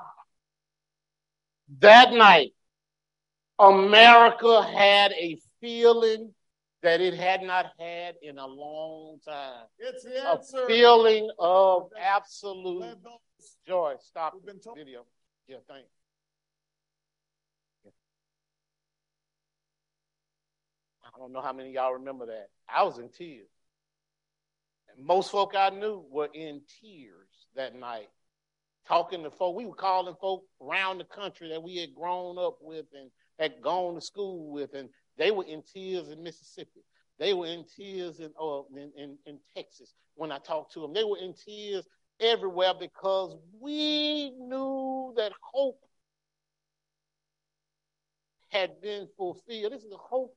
That 1.78 2.12
night, 2.12 2.52
America 3.59 4.62
had 4.62 5.12
a 5.12 5.38
feeling 5.61 6.35
that 6.83 7.01
it 7.01 7.14
had 7.14 7.42
not 7.42 7.66
had 7.79 8.16
in 8.23 8.38
a 8.38 8.47
long 8.47 9.18
time. 9.27 9.64
It's 9.79 10.05
the 10.05 10.29
answer. 10.29 10.64
A 10.64 10.66
feeling 10.66 11.31
of 11.38 11.90
absolute 12.01 12.97
joy. 13.66 13.95
Stop 14.01 14.35
We've 14.35 14.45
been 14.47 14.61
told- 14.61 14.77
video. 14.79 15.05
Yeah, 15.47 15.59
thanks. 15.68 15.88
I 21.05 21.18
don't 21.18 21.33
know 21.33 21.40
how 21.42 21.53
many 21.53 21.68
of 21.71 21.75
y'all 21.75 21.92
remember 21.95 22.27
that. 22.27 22.49
I 22.68 22.83
was 22.85 22.99
in 22.99 23.09
tears. 23.11 23.49
And 24.95 25.07
most 25.07 25.31
folk 25.31 25.55
I 25.57 25.71
knew 25.71 26.05
were 26.11 26.29
in 26.33 26.62
tears 26.81 27.29
that 27.55 27.75
night. 27.75 28.09
Talking 28.88 29.23
to 29.23 29.31
folk, 29.31 29.55
we 29.55 29.66
were 29.66 29.75
calling 29.75 30.14
folk 30.21 30.45
around 30.61 30.99
the 30.99 31.05
country 31.05 31.49
that 31.51 31.62
we 31.62 31.77
had 31.77 31.95
grown 31.95 32.38
up 32.38 32.57
with 32.61 32.87
and 32.92 33.11
had 33.38 33.62
gone 33.62 33.95
to 33.95 34.01
school 34.01 34.51
with, 34.51 34.75
and 34.75 34.88
they 35.22 35.30
were 35.30 35.44
in 35.44 35.62
tears 35.62 36.08
in 36.08 36.20
Mississippi. 36.20 36.82
They 37.20 37.32
were 37.32 37.46
in 37.46 37.64
tears 37.76 38.18
in, 38.18 38.32
uh, 38.40 38.62
in, 38.74 38.90
in, 38.96 39.16
in 39.24 39.38
Texas 39.54 39.94
when 40.16 40.32
I 40.32 40.38
talked 40.38 40.72
to 40.72 40.80
them. 40.80 40.92
They 40.92 41.04
were 41.04 41.18
in 41.18 41.32
tears 41.32 41.87
everywhere 42.18 42.72
because 42.74 43.37
we 43.61 44.30
knew 44.30 45.14
that 45.16 45.30
hope 45.40 45.78
had 48.48 48.80
been 48.80 49.06
fulfilled. 49.16 49.72
This 49.72 49.85
is 49.85 49.90
the 49.90 49.96
hope 49.96 50.37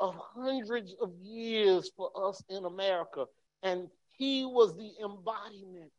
of 0.00 0.16
hundreds 0.34 0.92
of 1.00 1.12
years 1.22 1.88
for 1.96 2.10
us 2.28 2.42
in 2.48 2.64
America. 2.64 3.26
And 3.62 3.86
he 4.10 4.44
was 4.44 4.76
the 4.76 4.90
embodiment 5.04 5.92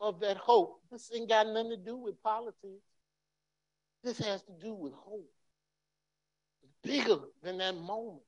of 0.00 0.18
that 0.20 0.38
hope. 0.38 0.80
This 0.90 1.08
ain't 1.14 1.28
got 1.28 1.46
nothing 1.46 1.70
to 1.70 1.76
do 1.76 1.96
with 1.96 2.20
politics. 2.20 2.82
This 4.02 4.18
has 4.18 4.42
to 4.42 4.52
do 4.60 4.74
with 4.74 4.92
hope. 4.92 5.30
Bigger 6.82 7.18
than 7.42 7.58
that 7.58 7.76
moment. 7.76 8.22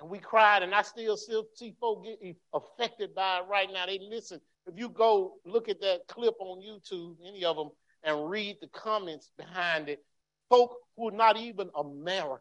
And 0.00 0.10
we 0.10 0.18
cried, 0.18 0.62
and 0.62 0.74
I 0.74 0.82
still, 0.82 1.16
still 1.16 1.46
see 1.54 1.74
folks 1.80 2.08
get 2.08 2.36
affected 2.52 3.14
by 3.14 3.38
it 3.38 3.44
right 3.48 3.68
now. 3.72 3.86
They 3.86 4.00
listen 4.00 4.40
if 4.66 4.78
you 4.78 4.88
go 4.88 5.34
look 5.44 5.68
at 5.68 5.80
that 5.82 6.06
clip 6.08 6.34
on 6.40 6.60
YouTube, 6.60 7.16
any 7.26 7.44
of 7.44 7.56
them, 7.56 7.70
and 8.02 8.28
read 8.30 8.56
the 8.60 8.68
comments 8.68 9.30
behind 9.36 9.88
it, 9.88 10.04
folk 10.48 10.76
who 10.96 11.08
are 11.08 11.12
not 11.12 11.36
even 11.36 11.70
American 11.76 12.40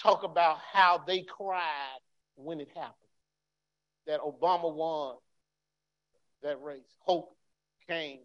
talk 0.00 0.22
about 0.22 0.58
how 0.72 1.02
they 1.06 1.22
cried 1.22 1.98
when 2.36 2.60
it 2.60 2.68
happened. 2.74 2.94
That 4.06 4.20
Obama 4.20 4.72
won 4.72 5.16
that 6.42 6.62
race. 6.62 6.94
Hope 7.00 7.34
came. 7.88 8.20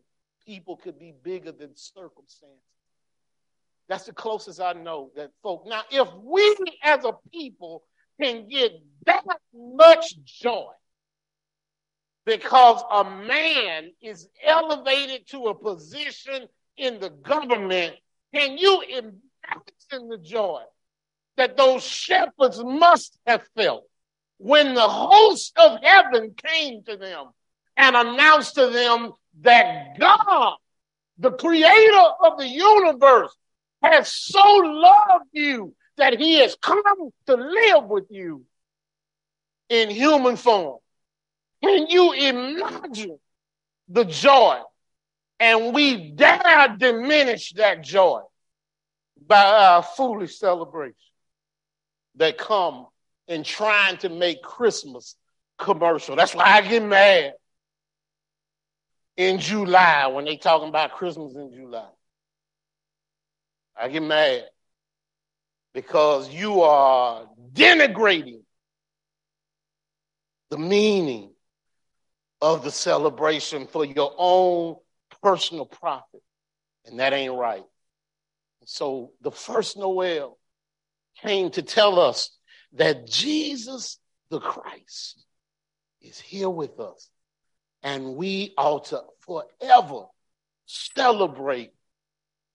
People 0.46 0.78
could 0.78 1.00
be 1.00 1.14
bigger 1.24 1.52
than 1.52 1.76
circumstances. 1.76 2.60
That's 3.94 4.06
the 4.06 4.14
closest 4.14 4.60
I 4.60 4.74
know 4.74 5.12
that 5.16 5.30
folk. 5.44 5.68
Now, 5.68 5.84
if 5.92 6.08
we 6.16 6.56
as 6.82 7.06
a 7.06 7.14
people 7.32 7.84
can 8.20 8.50
get 8.50 8.72
that 9.06 9.24
much 9.54 10.16
joy 10.24 10.72
because 12.26 12.82
a 12.92 13.04
man 13.04 13.92
is 14.02 14.28
elevated 14.44 15.28
to 15.28 15.46
a 15.46 15.54
position 15.54 16.48
in 16.76 17.00
the 17.00 17.12
government, 17.12 17.94
can 18.34 18.58
you 18.58 18.82
imagine 18.82 20.10
the 20.10 20.18
joy 20.20 20.64
that 21.38 21.56
those 21.56 21.84
shepherds 21.84 22.64
must 22.64 23.20
have 23.28 23.44
felt 23.56 23.84
when 24.40 24.74
the 24.74 24.90
host 24.90 25.54
of 25.56 25.78
heaven 25.84 26.34
came 26.36 26.82
to 26.86 26.98
them 26.98 27.28
and 27.78 27.96
announced 27.96 28.56
to 28.56 28.72
them 28.72 29.12
that 29.42 30.00
God, 30.00 30.56
the 31.20 31.34
creator 31.34 32.08
of 32.24 32.40
the 32.40 32.48
universe, 32.48 33.38
has 33.84 34.08
so 34.08 34.42
loved 34.42 35.30
you 35.32 35.76
that 35.98 36.18
he 36.20 36.40
has 36.40 36.56
come 36.62 36.82
to 37.28 37.36
live 37.36 37.86
with 37.86 38.06
you 38.10 38.44
in 39.70 39.90
human 39.90 40.38
form. 40.38 40.80
Can 41.64 41.88
you 41.88 42.14
imagine 42.14 43.18
the 43.90 44.06
joy? 44.06 44.60
And 45.40 45.74
we 45.74 46.12
dare 46.12 46.76
diminish 46.78 47.54
that 47.54 47.84
joy 47.84 48.22
by 49.26 49.44
our 49.44 49.84
foolish 49.84 50.38
celebration 50.38 50.96
that 52.16 52.38
come 52.38 52.88
in 53.28 53.44
trying 53.44 53.98
to 53.98 54.10
make 54.10 54.42
Christmas 54.42 55.16
commercial. 55.58 56.16
That's 56.16 56.36
why 56.36 56.46
I 56.46 56.62
get 56.62 56.84
mad 56.84 57.34
in 59.18 59.40
July 59.40 60.08
when 60.08 60.26
they 60.26 60.38
talking 60.38 60.70
about 60.70 60.94
Christmas 60.94 61.36
in 61.36 61.52
July. 61.54 61.88
I 63.80 63.90
get 63.90 64.04
mad 64.04 64.44
because 65.74 66.30
you 66.30 66.62
are 66.62 67.26
denigrating 67.54 68.42
the 70.50 70.58
meaning 70.58 71.32
of 72.42 72.64
the 72.64 72.72
celebration 72.72 73.68
for 73.68 73.84
your 73.84 74.14
own 74.18 74.76
personal 75.22 75.66
profit. 75.66 76.22
And 76.86 77.00
that 77.00 77.14
ain't 77.14 77.34
right. 77.34 77.64
So 78.66 79.12
the 79.22 79.32
first 79.32 79.78
Noel 79.78 80.38
came 81.22 81.50
to 81.52 81.62
tell 81.62 82.00
us 82.00 82.30
that 82.74 83.08
Jesus 83.08 83.98
the 84.30 84.40
Christ 84.40 85.24
is 86.02 86.20
here 86.20 86.50
with 86.50 86.80
us. 86.80 87.10
And 87.82 88.16
we 88.16 88.54
ought 88.58 88.86
to 88.86 89.02
forever 89.22 90.06
celebrate 90.66 91.72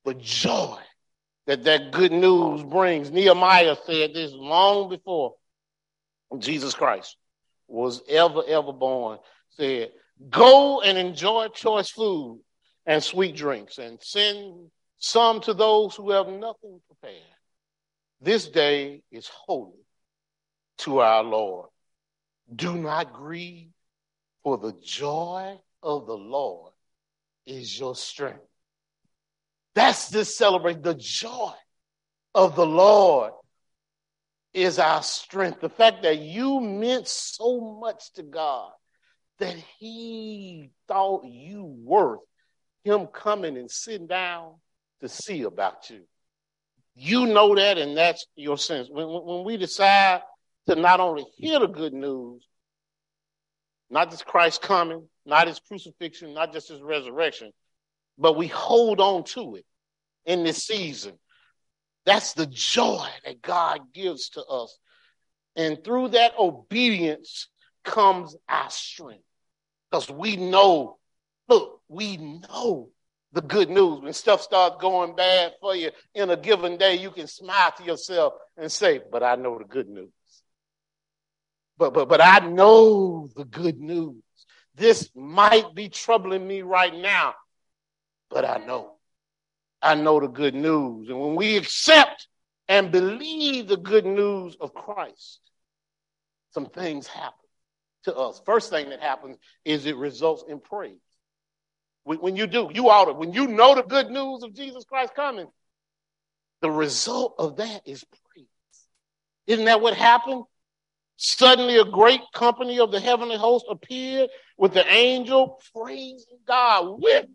the 0.04 0.14
joy 0.14 0.78
that 1.48 1.64
that 1.64 1.90
good 1.92 2.12
news 2.12 2.62
brings. 2.62 3.11
Nehemiah 3.11 3.74
said 3.87 4.12
this 4.12 4.32
long 4.32 4.90
before 4.90 5.34
Jesus 6.38 6.74
Christ 6.74 7.16
was 7.66 8.02
ever, 8.06 8.42
ever 8.46 8.72
born. 8.72 9.18
Said, 9.56 9.90
Go 10.28 10.82
and 10.82 10.98
enjoy 10.98 11.48
choice 11.48 11.88
food 11.88 12.42
and 12.84 13.02
sweet 13.02 13.34
drinks, 13.34 13.78
and 13.78 13.98
send 14.02 14.70
some 14.98 15.40
to 15.40 15.54
those 15.54 15.96
who 15.96 16.11
have 16.11 16.28
nothing 16.28 16.80
prepared. 16.87 17.22
This 18.20 18.46
day 18.48 19.02
is 19.11 19.28
holy 19.28 19.87
to 20.78 20.98
our 20.98 21.22
Lord. 21.22 21.70
Do 22.54 22.74
not 22.74 23.14
grieve, 23.14 23.70
for 24.42 24.58
the 24.58 24.74
joy 24.82 25.58
of 25.82 26.06
the 26.06 26.16
Lord 26.16 26.72
is 27.46 27.78
your 27.78 27.94
strength. 27.94 28.47
That's 29.78 30.08
this 30.08 30.36
celebration. 30.36 30.82
The 30.82 30.94
joy 30.94 31.52
of 32.34 32.56
the 32.56 32.66
Lord 32.66 33.30
is 34.52 34.80
our 34.80 35.04
strength. 35.04 35.60
The 35.60 35.68
fact 35.68 36.02
that 36.02 36.18
you 36.18 36.58
meant 36.58 37.06
so 37.06 37.78
much 37.80 38.12
to 38.14 38.24
God 38.24 38.72
that 39.38 39.54
He 39.78 40.72
thought 40.88 41.26
you 41.26 41.62
worth 41.62 42.18
Him 42.82 43.06
coming 43.06 43.56
and 43.56 43.70
sitting 43.70 44.08
down 44.08 44.54
to 45.00 45.08
see 45.08 45.42
about 45.42 45.88
you. 45.90 46.00
You 46.96 47.26
know 47.26 47.54
that, 47.54 47.78
and 47.78 47.96
that's 47.96 48.26
your 48.34 48.58
sense. 48.58 48.88
When, 48.90 49.06
when 49.06 49.44
we 49.44 49.56
decide 49.58 50.22
to 50.66 50.74
not 50.74 50.98
only 50.98 51.24
hear 51.36 51.60
the 51.60 51.68
good 51.68 51.92
news, 51.92 52.44
not 53.90 54.10
just 54.10 54.26
Christ 54.26 54.60
coming, 54.60 55.08
not 55.24 55.46
his 55.46 55.60
crucifixion, 55.60 56.34
not 56.34 56.52
just 56.52 56.68
his 56.68 56.82
resurrection, 56.82 57.52
but 58.18 58.37
we 58.37 58.48
hold 58.48 59.00
on 59.00 59.24
to 59.24 59.57
it 59.57 59.64
in 60.26 60.44
this 60.44 60.66
season. 60.66 61.18
That's 62.04 62.33
the 62.33 62.46
joy 62.46 63.07
that 63.24 63.42
God 63.42 63.92
gives 63.92 64.31
to 64.31 64.44
us. 64.44 64.78
And 65.57 65.83
through 65.83 66.09
that 66.09 66.33
obedience 66.38 67.48
comes 67.85 68.37
our 68.48 68.70
strength. 68.70 69.24
Because 69.90 70.11
we 70.11 70.37
know, 70.37 70.98
look, 71.48 71.81
we 71.88 72.16
know 72.16 72.90
the 73.33 73.42
good 73.42 73.70
news. 73.70 74.00
When 74.00 74.12
stuff 74.12 74.40
starts 74.42 74.76
going 74.81 75.16
bad 75.16 75.52
for 75.61 75.74
you 75.74 75.90
in 76.14 76.31
a 76.31 76.37
given 76.37 76.76
day, 76.76 76.96
you 76.96 77.11
can 77.11 77.26
smile 77.26 77.72
to 77.76 77.85
yourself 77.85 78.35
and 78.57 78.70
say, 78.70 79.00
But 79.11 79.22
I 79.22 79.37
know 79.37 79.59
the 79.59 79.64
good 79.64 79.88
news. 79.88 80.11
But 81.76 81.94
but 81.94 82.09
but 82.09 82.20
I 82.20 82.40
know 82.40 83.28
the 83.37 83.44
good 83.44 83.78
news. 83.78 84.22
This 84.74 85.11
might 85.14 85.74
be 85.74 85.88
troubling 85.88 86.46
me 86.46 86.62
right 86.62 86.94
now, 86.94 87.35
but 88.30 88.44
I 88.44 88.58
know. 88.58 88.94
I 89.80 89.94
know 89.94 90.20
the 90.20 90.28
good 90.28 90.54
news. 90.54 91.08
And 91.08 91.20
when 91.20 91.36
we 91.36 91.56
accept 91.56 92.26
and 92.68 92.90
believe 92.90 93.68
the 93.68 93.76
good 93.76 94.04
news 94.04 94.56
of 94.60 94.74
Christ, 94.74 95.40
some 96.50 96.66
things 96.66 97.06
happen 97.06 97.34
to 98.04 98.14
us. 98.14 98.40
First 98.44 98.70
thing 98.70 98.90
that 98.90 99.00
happens 99.00 99.36
is 99.64 99.86
it 99.86 99.96
results 99.96 100.44
in 100.48 100.60
praise. 100.60 100.96
When 102.04 102.36
you 102.36 102.46
do, 102.46 102.70
you 102.72 102.88
ought 102.88 103.04
to, 103.04 103.12
when 103.12 103.34
you 103.34 103.46
know 103.46 103.74
the 103.74 103.82
good 103.82 104.10
news 104.10 104.42
of 104.42 104.54
Jesus 104.54 104.84
Christ 104.84 105.14
coming, 105.14 105.46
the 106.62 106.70
result 106.70 107.34
of 107.38 107.56
that 107.56 107.82
is 107.84 108.04
praise. 108.32 108.46
Isn't 109.46 109.66
that 109.66 109.82
what 109.82 109.94
happened? 109.94 110.44
Suddenly, 111.16 111.76
a 111.76 111.84
great 111.84 112.20
company 112.32 112.80
of 112.80 112.92
the 112.92 113.00
heavenly 113.00 113.36
host 113.36 113.66
appeared 113.68 114.30
with 114.56 114.72
the 114.72 114.86
angel 114.90 115.60
praising 115.74 116.38
God 116.46 117.00
with 117.02 117.26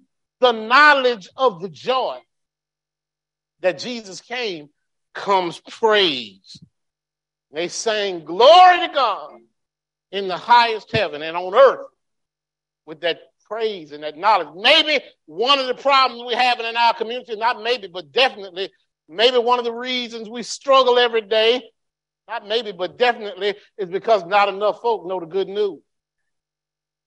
the 0.43 0.51
knowledge 0.51 1.29
of 1.37 1.61
the 1.61 1.69
joy 1.69 2.19
that 3.61 3.79
Jesus 3.79 4.19
came 4.19 4.69
comes 5.13 5.61
praise. 5.61 6.61
They 7.53 7.69
sang 7.69 8.25
glory 8.25 8.85
to 8.85 8.93
God 8.93 9.39
in 10.11 10.27
the 10.27 10.35
highest 10.35 10.91
heaven 10.91 11.21
and 11.21 11.37
on 11.37 11.55
earth 11.55 11.87
with 12.85 13.01
that 13.01 13.19
praise 13.45 13.93
and 13.93 14.03
that 14.03 14.17
knowledge. 14.17 14.49
Maybe 14.53 15.01
one 15.27 15.59
of 15.59 15.67
the 15.67 15.75
problems 15.75 16.23
we're 16.25 16.37
having 16.37 16.65
in 16.65 16.75
our 16.75 16.93
community, 16.93 17.37
not 17.37 17.63
maybe, 17.63 17.87
but 17.87 18.11
definitely, 18.11 18.69
maybe 19.07 19.37
one 19.37 19.59
of 19.59 19.65
the 19.65 19.71
reasons 19.71 20.27
we 20.27 20.43
struggle 20.43 20.99
every 20.99 21.21
day, 21.21 21.63
not 22.27 22.45
maybe, 22.45 22.73
but 22.73 22.97
definitely, 22.97 23.55
is 23.77 23.89
because 23.89 24.25
not 24.25 24.49
enough 24.49 24.81
folk 24.81 25.07
know 25.07 25.21
the 25.21 25.25
good 25.25 25.47
news. 25.47 25.79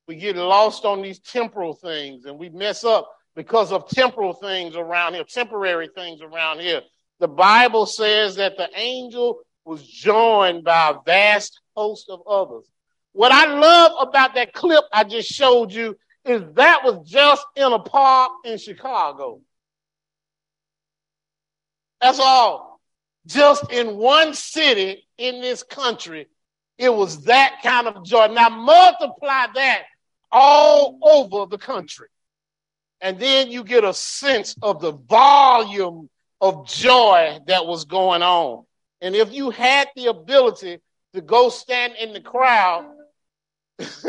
We 0.08 0.16
get 0.16 0.36
lost 0.36 0.86
on 0.86 1.02
these 1.02 1.18
temporal 1.18 1.74
things 1.74 2.24
and 2.24 2.38
we 2.38 2.48
mess 2.48 2.82
up 2.82 3.12
because 3.36 3.70
of 3.70 3.86
temporal 3.88 4.32
things 4.32 4.74
around 4.74 5.14
here, 5.14 5.24
temporary 5.24 5.88
things 5.94 6.22
around 6.22 6.60
here. 6.60 6.80
The 7.20 7.28
Bible 7.28 7.86
says 7.86 8.36
that 8.36 8.56
the 8.56 8.68
angel 8.74 9.40
was 9.64 9.86
joined 9.86 10.64
by 10.64 10.90
a 10.90 10.94
vast 11.04 11.60
host 11.76 12.08
of 12.08 12.20
others. 12.26 12.64
What 13.12 13.32
I 13.32 13.46
love 13.54 13.92
about 14.08 14.34
that 14.34 14.54
clip 14.54 14.84
I 14.92 15.04
just 15.04 15.28
showed 15.28 15.72
you 15.72 15.96
is 16.24 16.42
that 16.54 16.82
was 16.82 17.08
just 17.08 17.46
in 17.54 17.72
a 17.72 17.78
park 17.78 18.32
in 18.44 18.58
Chicago. 18.58 19.40
That's 22.00 22.18
all. 22.18 22.80
Just 23.26 23.70
in 23.72 23.96
one 23.96 24.34
city 24.34 25.06
in 25.18 25.40
this 25.40 25.62
country, 25.62 26.26
it 26.78 26.92
was 26.92 27.24
that 27.24 27.60
kind 27.62 27.86
of 27.86 28.04
joy. 28.04 28.28
Now 28.28 28.48
multiply 28.48 29.46
that 29.54 29.82
all 30.30 30.98
over 31.02 31.48
the 31.48 31.58
country. 31.58 32.08
And 33.00 33.18
then 33.18 33.50
you 33.50 33.64
get 33.64 33.84
a 33.84 33.92
sense 33.94 34.56
of 34.62 34.80
the 34.80 34.92
volume 34.92 36.08
of 36.40 36.66
joy 36.66 37.38
that 37.46 37.66
was 37.66 37.84
going 37.84 38.22
on. 38.22 38.64
And 39.00 39.14
if 39.14 39.32
you 39.32 39.50
had 39.50 39.88
the 39.94 40.06
ability 40.06 40.78
to 41.14 41.20
go 41.20 41.48
stand 41.48 41.94
in 42.00 42.12
the 42.12 42.20
crowd, 42.20 42.86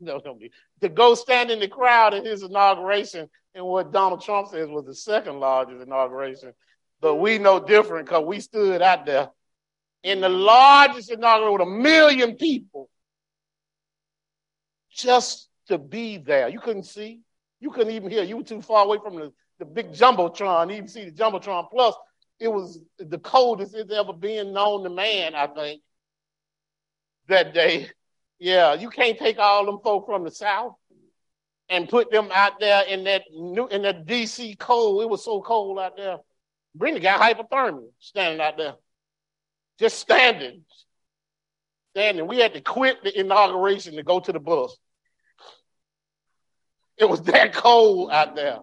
no, 0.00 0.20
don't 0.20 0.40
be 0.40 0.50
to 0.82 0.88
go 0.88 1.14
stand 1.14 1.50
in 1.50 1.60
the 1.60 1.68
crowd 1.68 2.12
at 2.12 2.26
his 2.26 2.42
inauguration 2.42 3.30
and 3.54 3.64
what 3.64 3.92
Donald 3.92 4.22
Trump 4.22 4.48
says 4.48 4.68
was 4.68 4.84
the 4.84 4.94
second 4.94 5.40
largest 5.40 5.80
inauguration. 5.82 6.52
But 7.00 7.16
we 7.16 7.38
know 7.38 7.60
different 7.60 8.06
because 8.06 8.24
we 8.24 8.40
stood 8.40 8.82
out 8.82 9.06
there 9.06 9.30
in 10.02 10.20
the 10.20 10.28
largest 10.28 11.10
inauguration 11.10 11.52
with 11.52 11.62
a 11.62 11.70
million 11.70 12.36
people 12.36 12.88
just 14.90 15.48
to 15.68 15.78
be 15.78 16.18
there. 16.18 16.48
You 16.48 16.60
couldn't 16.60 16.84
see. 16.84 17.20
You 17.62 17.70
couldn't 17.70 17.92
even 17.92 18.10
hear. 18.10 18.24
You 18.24 18.38
were 18.38 18.42
too 18.42 18.60
far 18.60 18.84
away 18.84 18.98
from 19.00 19.14
the, 19.14 19.32
the 19.60 19.64
big 19.64 19.92
Jumbotron 19.92 20.72
even 20.72 20.88
see 20.88 21.04
the 21.04 21.12
Jumbotron. 21.12 21.70
Plus, 21.70 21.94
it 22.40 22.48
was 22.48 22.80
the 22.98 23.20
coldest 23.20 23.76
it's 23.76 23.92
ever 23.92 24.12
been 24.12 24.52
known 24.52 24.82
to 24.82 24.90
man, 24.90 25.36
I 25.36 25.46
think, 25.46 25.80
that 27.28 27.54
day. 27.54 27.88
Yeah, 28.40 28.74
you 28.74 28.90
can't 28.90 29.16
take 29.16 29.38
all 29.38 29.64
them 29.64 29.78
folk 29.78 30.06
from 30.06 30.24
the 30.24 30.32
South 30.32 30.74
and 31.68 31.88
put 31.88 32.10
them 32.10 32.30
out 32.34 32.58
there 32.58 32.82
in 32.82 33.04
that 33.04 33.22
new 33.32 33.68
in 33.68 33.82
that 33.82 34.06
DC 34.06 34.58
cold. 34.58 35.00
It 35.00 35.08
was 35.08 35.24
so 35.24 35.40
cold 35.40 35.78
out 35.78 35.96
there. 35.96 36.18
Brenda 36.74 36.98
got 36.98 37.20
hypothermia 37.20 37.90
standing 38.00 38.40
out 38.40 38.56
there. 38.56 38.74
Just 39.78 40.00
standing. 40.00 40.64
Standing. 41.94 42.26
We 42.26 42.38
had 42.40 42.54
to 42.54 42.60
quit 42.60 43.04
the 43.04 43.16
inauguration 43.16 43.94
to 43.94 44.02
go 44.02 44.18
to 44.18 44.32
the 44.32 44.40
bus. 44.40 44.76
It 47.02 47.08
was 47.08 47.22
that 47.22 47.52
cold 47.52 48.12
out 48.12 48.36
there. 48.36 48.60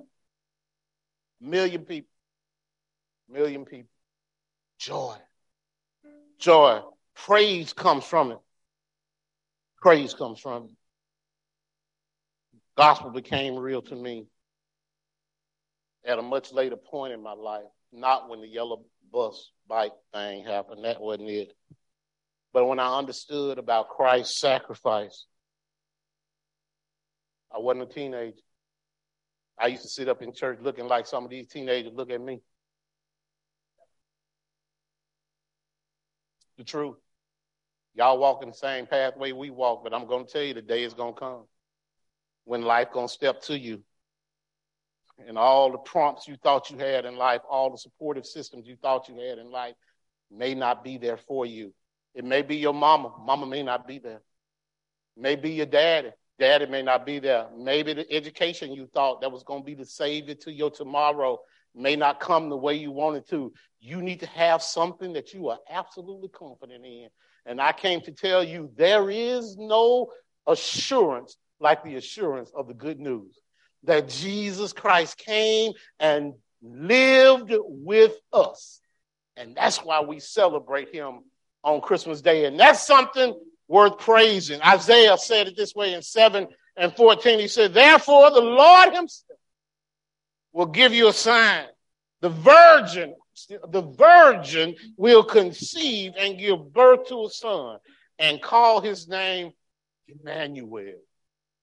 Million 1.42 1.84
people. 1.84 2.10
Million 3.28 3.66
people. 3.66 3.90
Joy. 4.78 5.18
Joy. 6.40 6.80
Praise 7.16 7.74
comes 7.74 8.06
from 8.06 8.32
it. 8.32 8.38
Praise 9.82 10.14
comes 10.14 10.40
from 10.40 10.64
it. 10.64 10.72
Gospel 12.78 13.10
became 13.10 13.58
real 13.58 13.82
to 13.82 13.96
me 13.98 14.28
at 16.06 16.18
a 16.18 16.22
much 16.22 16.54
later 16.54 16.78
point 16.78 17.12
in 17.12 17.22
my 17.22 17.34
life, 17.34 17.68
not 17.92 18.30
when 18.30 18.40
the 18.40 18.48
yellow 18.48 18.86
bus 19.12 19.52
bike 19.68 19.92
thing 20.14 20.46
happened. 20.46 20.86
That 20.86 21.02
wasn't 21.02 21.28
it. 21.28 21.52
But 22.54 22.68
when 22.68 22.80
I 22.80 22.98
understood 22.98 23.58
about 23.58 23.90
Christ's 23.90 24.40
sacrifice, 24.40 25.26
I 27.54 27.60
wasn't 27.60 27.89
a 27.89 27.93
teenager. 27.93 28.38
I 29.60 29.68
used 29.68 29.84
to 29.84 29.89
sit 29.89 30.08
up 30.08 30.22
in 30.22 30.34
church 30.34 30.60
looking 30.62 30.88
like 30.88 31.06
some 31.06 31.24
of 31.24 31.30
these 31.30 31.47
teenagers 31.47 31.91
look 31.93 32.12
at 32.12 32.22
me. 32.22 32.41
The 36.58 36.64
truth. 36.64 36.95
Y'all 37.95 38.20
walking 38.20 38.50
the 38.50 38.56
same 38.56 38.86
pathway 38.86 39.32
we 39.32 39.50
walk, 39.50 39.84
but 39.84 39.93
I'm 39.93 40.08
to 40.26 40.32
tell 40.32 40.43
you 40.43 40.54
the 40.54 40.62
day 40.62 40.84
is 40.84 40.93
to 41.14 41.20
come 41.20 41.43
when 42.45 42.62
life 42.62 42.89
to 42.93 43.08
step 43.08 43.41
to 43.43 43.58
you. 43.58 43.82
And 45.28 45.38
all 45.38 45.72
the 45.72 45.78
prompts 45.80 46.28
you 46.28 46.38
thought 46.41 46.70
you 46.70 46.78
had 46.78 47.06
in 47.06 47.18
life, 47.18 47.41
all 47.50 47.70
the 47.70 47.78
supportive 47.78 48.26
systems 48.26 48.68
you 48.68 48.78
thought 48.82 49.10
you 49.10 49.16
had 49.16 49.38
in 49.38 49.52
life 49.52 49.76
may 50.32 50.56
not 50.56 50.84
be 50.84 50.97
there 50.97 51.18
for 51.18 51.45
you. 51.45 51.74
It 52.16 52.24
may 52.24 52.41
be 52.41 52.56
your 52.56 52.74
mama. 52.74 53.12
Mama 53.20 53.45
may 53.45 53.64
not 53.64 53.86
be 53.88 54.00
there. 54.00 54.22
It 55.18 55.22
may 55.22 55.36
be 55.36 55.52
your 55.52 55.66
daddy. 55.66 56.12
Daddy 56.40 56.66
may 56.66 56.82
not 56.82 57.06
be 57.06 57.20
there. 57.20 57.48
Maybe 57.56 57.94
the 57.94 58.12
education 58.12 58.74
you 58.74 58.88
thought 58.88 59.22
that 59.22 59.32
was 59.32 59.44
going 59.44 59.62
to 59.62 59.66
be 59.66 59.76
the 59.76 59.86
savior 59.86 60.36
to 60.36 60.52
your 60.52 60.72
tomorrow 60.72 61.40
may 61.76 61.96
not 61.96 62.20
come 62.20 62.50
the 62.50 62.58
way 62.58 62.74
you 62.76 62.92
wanted 62.92 63.28
to. 63.30 63.54
You 63.80 64.02
need 64.02 64.22
to 64.22 64.26
have 64.28 64.64
something 64.64 65.14
that 65.14 65.34
you 65.34 65.50
are 65.50 65.60
absolutely 65.70 66.30
confident 66.30 66.86
in. 66.86 67.10
And 67.46 67.62
I 67.62 67.74
came 67.74 68.02
to 68.02 68.12
tell 68.12 68.44
you 68.44 68.72
there 68.76 69.10
is 69.10 69.58
no 69.58 70.12
assurance 70.48 71.38
like 71.60 71.84
the 71.84 71.96
assurance 71.96 72.52
of 72.56 72.68
the 72.68 72.74
good 72.74 73.00
news 73.00 73.38
that 73.84 74.10
Jesus 74.10 74.74
Christ 74.74 75.18
came 75.18 75.74
and 76.00 76.34
lived 76.62 77.54
with 77.54 78.14
us. 78.34 78.82
And 79.38 79.56
that's 79.56 79.78
why 79.78 80.02
we 80.02 80.20
celebrate 80.20 80.94
him 80.94 81.22
on 81.64 81.82
Christmas 81.82 82.22
Day. 82.22 82.46
And 82.46 82.60
that's 82.60 82.86
something 82.86 83.34
worth 83.70 83.99
praising. 83.99 84.59
Isaiah 84.61 85.17
said 85.17 85.47
it 85.47 85.55
this 85.55 85.74
way 85.74 85.93
in 85.93 86.01
7 86.01 86.47
and 86.76 86.95
14. 86.97 87.39
He 87.39 87.47
said, 87.47 87.74
Therefore, 87.74 88.32
the 88.32 88.41
Lord 88.41 88.93
himself 88.93 89.39
will 90.51 90.65
give 90.65 90.93
you 90.93 91.07
a 91.07 91.13
sign. 91.13 91.67
The 92.22 92.30
virgin, 92.30 93.15
the 93.70 93.84
virgin 93.84 94.76
will 94.97 95.24
conceive 95.24 96.13
and 96.17 96.38
give 96.38 96.74
birth 96.74 97.07
to 97.07 97.26
a 97.26 97.30
son 97.30 97.78
and 98.17 98.41
call 98.41 98.82
his 98.82 99.07
name 99.07 99.51
Emmanuel. 100.07 100.99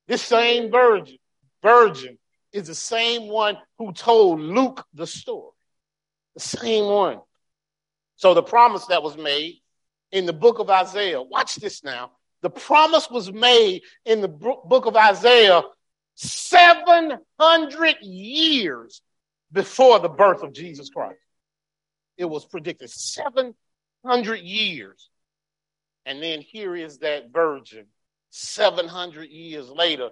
This 0.06 0.22
same 0.22 0.70
virgin, 0.70 1.18
virgin 1.62 2.16
is 2.52 2.68
the 2.68 2.74
same 2.74 3.28
one 3.28 3.58
who 3.78 3.92
told 3.92 4.40
Luke 4.40 4.84
the 4.94 5.06
story. 5.06 5.50
The 6.34 6.40
same 6.40 6.86
one. 6.86 7.18
So 8.14 8.32
the 8.32 8.42
promise 8.42 8.86
that 8.86 9.02
was 9.02 9.16
made 9.16 9.60
in 10.12 10.26
the 10.26 10.32
book 10.32 10.58
of 10.58 10.70
Isaiah, 10.70 11.20
watch 11.20 11.56
this 11.56 11.82
now. 11.84 12.12
The 12.42 12.50
promise 12.50 13.10
was 13.10 13.32
made 13.32 13.82
in 14.04 14.20
the 14.20 14.28
book 14.28 14.86
of 14.86 14.96
Isaiah 14.96 15.62
700 16.14 17.96
years 18.02 19.02
before 19.52 19.98
the 19.98 20.08
birth 20.08 20.42
of 20.42 20.52
Jesus 20.52 20.90
Christ. 20.90 21.18
It 22.16 22.24
was 22.24 22.44
predicted 22.44 22.90
700 22.90 24.36
years. 24.40 25.08
And 26.04 26.22
then 26.22 26.40
here 26.40 26.76
is 26.76 26.98
that 26.98 27.32
virgin 27.32 27.86
700 28.30 29.28
years 29.28 29.68
later, 29.68 30.10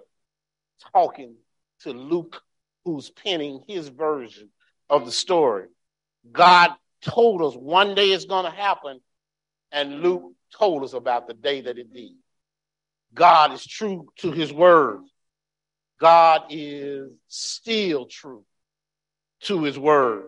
talking 0.93 1.35
to 1.81 1.91
Luke, 1.91 2.41
who's 2.83 3.09
penning 3.09 3.63
his 3.67 3.87
version 3.87 4.49
of 4.89 5.05
the 5.05 5.11
story. 5.11 5.67
God 6.31 6.71
told 7.01 7.41
us 7.41 7.55
one 7.55 7.95
day 7.95 8.07
it's 8.09 8.25
going 8.25 8.45
to 8.45 8.51
happen, 8.51 8.99
and 9.75 10.01
Luke 10.01 10.31
told 10.57 10.85
us 10.85 10.93
about 10.93 11.27
the 11.27 11.33
day 11.33 11.61
that 11.61 11.77
it 11.77 11.93
did. 11.93 12.13
God 13.13 13.51
is 13.51 13.65
true 13.65 14.07
to 14.19 14.31
his 14.31 14.51
word. 14.51 15.01
God 15.99 16.43
is 16.49 17.11
still 17.27 18.05
true 18.05 18.45
to 19.41 19.63
his 19.63 19.77
word. 19.77 20.27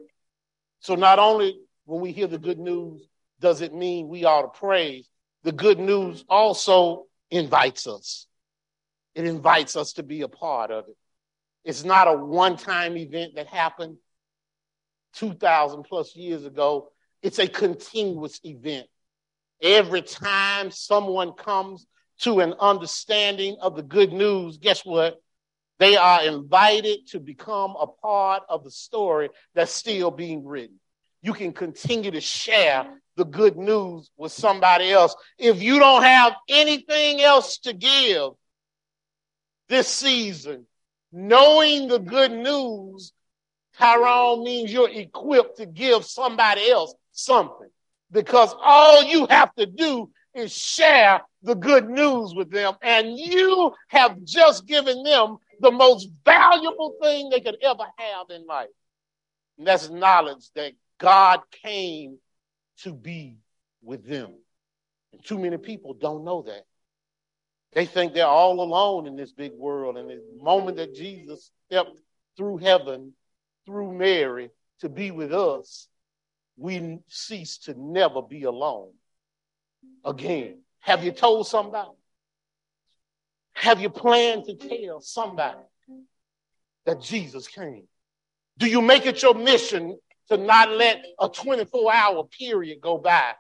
So 0.82 0.95
not 0.95 1.18
only 1.18 1.60
when 1.86 2.02
we 2.02 2.12
hear 2.12 2.28
the 2.28 2.38
good 2.38 2.60
news 2.60 3.08
does 3.39 3.62
it 3.62 3.74
mean 3.74 4.10
we 4.10 4.26
ought 4.26 4.41
to 4.41 4.60
praise, 4.60 5.08
the 5.43 5.52
good 5.54 5.80
news 5.80 6.26
also 6.28 7.06
invites 7.32 7.88
us. 7.88 8.28
It 9.16 9.26
invites 9.26 9.78
us 9.78 9.93
to 9.93 10.04
be 10.04 10.22
a 10.22 10.28
part 10.28 10.72
of 10.72 10.86
it. 10.89 10.98
It's 11.64 11.86
not 11.86 12.08
a 12.08 12.14
one 12.14 12.58
time 12.58 12.98
event 12.98 13.36
that 13.36 13.48
happened 13.48 13.98
2,000 15.14 15.84
plus 15.84 16.16
years 16.16 16.45
ago, 16.45 16.89
it's 17.22 17.39
a 17.39 17.48
continuous 17.48 18.39
event. 18.43 18.88
Every 19.62 20.01
time 20.01 20.72
someone 20.72 21.34
comes 21.34 21.86
to 22.20 22.39
an 22.39 22.53
understanding 22.60 23.58
of 23.62 23.76
the 23.76 23.84
good 23.84 24.14
news, 24.14 24.58
guess 24.58 24.86
what? 24.86 25.22
They 25.80 25.95
are 25.95 26.24
invited 26.24 27.08
to 27.08 27.20
become 27.20 27.76
a 27.80 27.88
part 27.88 28.43
of 28.49 28.64
the 28.64 28.72
story 28.72 29.30
that's 29.53 29.72
still 29.72 30.12
being 30.12 30.45
written. 30.45 30.80
You 31.22 31.34
can 31.34 31.53
continue 31.53 32.12
to 32.12 32.22
share 32.22 32.88
the 33.16 33.26
good 33.26 33.58
news 33.58 34.10
with 34.18 34.32
somebody 34.32 34.91
else. 34.91 35.16
If 35.38 35.62
you 35.62 35.80
don't 35.80 36.03
have 36.03 36.34
anything 36.47 37.22
else 37.22 37.60
to 37.60 37.74
give 37.74 38.32
this 39.70 39.88
season, 39.88 40.66
knowing 41.12 41.88
the 41.88 41.99
good 41.99 42.32
news, 42.32 43.14
Tyrone 43.78 44.43
means 44.43 44.72
you're 44.74 44.89
equipped 44.89 45.58
to 45.58 45.66
give 45.66 46.05
somebody 46.05 46.70
else 46.70 46.93
something 47.12 47.70
because 48.12 48.53
all 48.62 49.03
you 49.03 49.28
have 49.30 49.53
to 49.55 49.66
do 49.66 50.10
is 50.34 50.55
share 50.55 51.22
the 51.43 51.55
good 51.55 51.89
news 51.89 52.34
with 52.36 52.51
them, 52.51 52.74
and 52.82 53.18
you 53.18 53.74
have 53.88 54.24
just 54.24 54.68
given 54.68 55.03
them 55.03 55.38
the 55.60 55.72
most 55.72 56.10
valuable 56.24 56.95
thing 57.01 57.30
they 57.30 57.39
could 57.39 57.58
ever 57.62 57.84
have 57.97 58.30
in 58.30 58.45
life. 58.45 58.68
And 59.58 59.66
that's 59.66 59.89
knowledge 59.89 60.49
that 60.55 60.74
God 60.99 61.41
came 61.64 62.18
to 62.80 62.93
be 62.93 63.38
with 63.82 64.05
them. 64.05 64.34
And 65.14 65.24
too 65.24 65.39
many 65.39 65.58
people 65.58 65.93
don't 65.93 66.24
know 66.24 66.43
that. 66.43 66.64
They 67.74 67.86
think 67.86 68.14
they're 68.14 68.26
all 68.26 68.62
alone 68.62 69.08
in 69.08 69.16
this 69.16 69.32
big 69.32 69.53
world. 69.53 69.97
And 69.97 70.10
the 70.10 70.22
moment 70.41 70.78
that 70.78 70.95
Jesus 70.95 71.51
stepped 71.68 71.99
through 72.36 72.58
heaven, 72.58 73.14
through 73.66 73.93
Mary, 73.93 74.49
to 74.80 74.89
be 74.89 75.12
with 75.12 75.34
us, 75.34 75.88
we 76.58 76.99
cease 77.08 77.60
to 77.60 77.76
never 77.78 78.22
be 78.22 78.43
alone 78.43 78.91
again. 80.03 80.62
Have 80.80 81.03
you 81.03 81.12
told 81.12 81.47
somebody? 81.47 81.89
Have 83.53 83.82
you 83.82 83.89
planned 83.89 84.45
to 84.45 84.55
tell 84.55 85.01
somebody 85.01 85.60
that 86.86 87.01
Jesus 87.01 87.47
came? 87.47 87.88
Do 88.58 88.68
you 88.68 88.82
make 88.82 89.05
it 89.05 89.22
your 89.22 89.36
mission 89.36 89.97
to 90.30 90.38
not 90.38 90.70
let 90.70 91.03
a 91.20 91.30
24 91.30 91.93
hour 91.93 92.24
period 92.26 92.82
go 92.82 92.97
by 92.97 93.34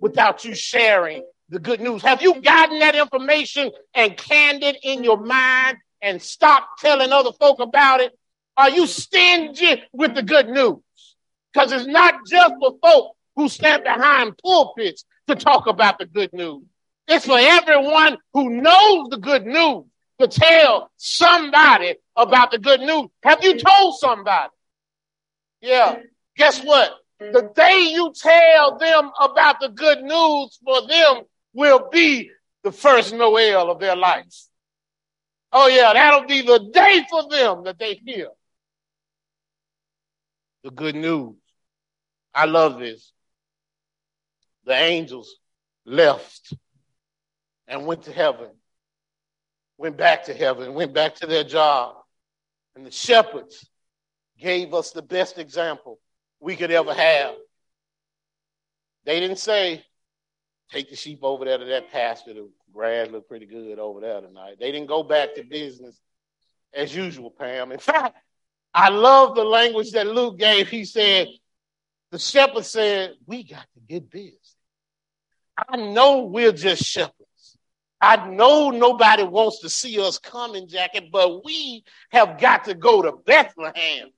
without 0.00 0.44
you 0.44 0.54
sharing 0.54 1.22
the 1.48 1.58
good 1.58 1.80
news. 1.80 2.02
Have 2.02 2.22
you 2.22 2.40
gotten 2.40 2.80
that 2.80 2.94
information 2.94 3.70
and 3.94 4.16
canned 4.16 4.62
it 4.62 4.78
in 4.82 5.04
your 5.04 5.18
mind 5.18 5.76
and 6.00 6.20
stop 6.20 6.78
telling 6.78 7.12
other 7.12 7.32
folk 7.32 7.60
about 7.60 8.00
it? 8.00 8.12
Are 8.56 8.70
you 8.70 8.86
stingy 8.86 9.82
with 9.92 10.14
the 10.14 10.22
good 10.22 10.48
news? 10.48 10.78
Because 11.52 11.72
it's 11.72 11.86
not 11.86 12.14
just 12.26 12.54
for 12.60 12.76
folk 12.82 13.16
who 13.36 13.48
stand 13.48 13.84
behind 13.84 14.38
pulpits 14.38 15.04
to 15.28 15.34
talk 15.34 15.66
about 15.66 15.98
the 15.98 16.06
good 16.06 16.32
news. 16.32 16.62
It's 17.08 17.26
for 17.26 17.38
everyone 17.38 18.18
who 18.32 18.50
knows 18.50 19.08
the 19.10 19.18
good 19.18 19.46
news 19.46 19.84
to 20.20 20.28
tell 20.28 20.90
somebody 20.96 21.96
about 22.16 22.50
the 22.52 22.58
good 22.58 22.80
news. 22.80 23.08
Have 23.22 23.42
you 23.42 23.58
told 23.58 23.98
somebody? 23.98 24.50
Yeah. 25.60 25.98
Guess 26.36 26.64
what? 26.64 26.92
The 27.18 27.50
day 27.54 27.92
you 27.92 28.12
tell 28.16 28.78
them 28.78 29.10
about 29.20 29.60
the 29.60 29.68
good 29.68 30.02
news 30.02 30.58
for 30.64 30.86
them 30.86 31.22
will 31.54 31.88
be 31.90 32.30
the 32.64 32.72
first 32.72 33.14
Noel 33.14 33.70
of 33.70 33.78
their 33.78 33.94
life. 33.96 34.24
Oh 35.52 35.68
yeah, 35.68 35.92
that'll 35.92 36.26
be 36.26 36.42
the 36.42 36.70
day 36.72 37.04
for 37.08 37.28
them 37.28 37.64
that 37.64 37.78
they 37.78 37.94
hear 37.94 38.28
the 40.64 40.70
good 40.70 40.94
news. 40.94 41.34
I 42.34 42.46
love 42.46 42.78
this. 42.78 43.12
The 44.64 44.74
angels 44.74 45.36
left 45.84 46.54
and 47.66 47.86
went 47.86 48.02
to 48.04 48.12
heaven, 48.12 48.48
went 49.76 49.96
back 49.96 50.24
to 50.24 50.34
heaven, 50.34 50.74
went 50.74 50.92
back 50.92 51.16
to 51.16 51.26
their 51.26 51.44
job. 51.44 51.96
And 52.74 52.86
the 52.86 52.90
shepherds 52.90 53.68
gave 54.38 54.72
us 54.72 54.92
the 54.92 55.02
best 55.02 55.38
example 55.38 55.98
we 56.40 56.56
could 56.56 56.70
ever 56.70 56.94
have. 56.94 57.34
They 59.04 59.20
didn't 59.20 59.38
say, 59.38 59.84
take 60.70 60.88
the 60.88 60.96
sheep 60.96 61.20
over 61.22 61.44
there 61.44 61.58
to 61.58 61.64
that 61.66 61.90
pasture. 61.90 62.34
The 62.34 62.48
grass 62.72 63.08
look 63.10 63.28
pretty 63.28 63.46
good 63.46 63.78
over 63.78 64.00
there 64.00 64.20
tonight. 64.20 64.56
They 64.58 64.72
didn't 64.72 64.88
go 64.88 65.02
back 65.02 65.34
to 65.34 65.42
business 65.42 66.00
as 66.72 66.94
usual, 66.94 67.30
Pam. 67.30 67.72
In 67.72 67.78
fact, 67.78 68.16
I 68.72 68.88
love 68.88 69.34
the 69.34 69.44
language 69.44 69.90
that 69.92 70.06
Luke 70.06 70.38
gave. 70.38 70.68
He 70.68 70.84
said, 70.84 71.28
the 72.12 72.18
shepherd 72.18 72.64
said, 72.66 73.14
we 73.26 73.42
got 73.42 73.66
to 73.74 73.80
get 73.88 74.10
busy. 74.10 74.36
I 75.56 75.76
know 75.78 76.24
we're 76.24 76.52
just 76.52 76.84
shepherds. 76.84 77.16
I 78.00 78.28
know 78.28 78.70
nobody 78.70 79.22
wants 79.22 79.60
to 79.60 79.70
see 79.70 79.98
us 79.98 80.18
coming, 80.18 80.68
Jackie, 80.68 81.08
but 81.10 81.42
we 81.44 81.84
have 82.10 82.38
got 82.38 82.64
to 82.64 82.74
go 82.74 83.00
to 83.00 83.12
Bethlehem. 83.12 84.10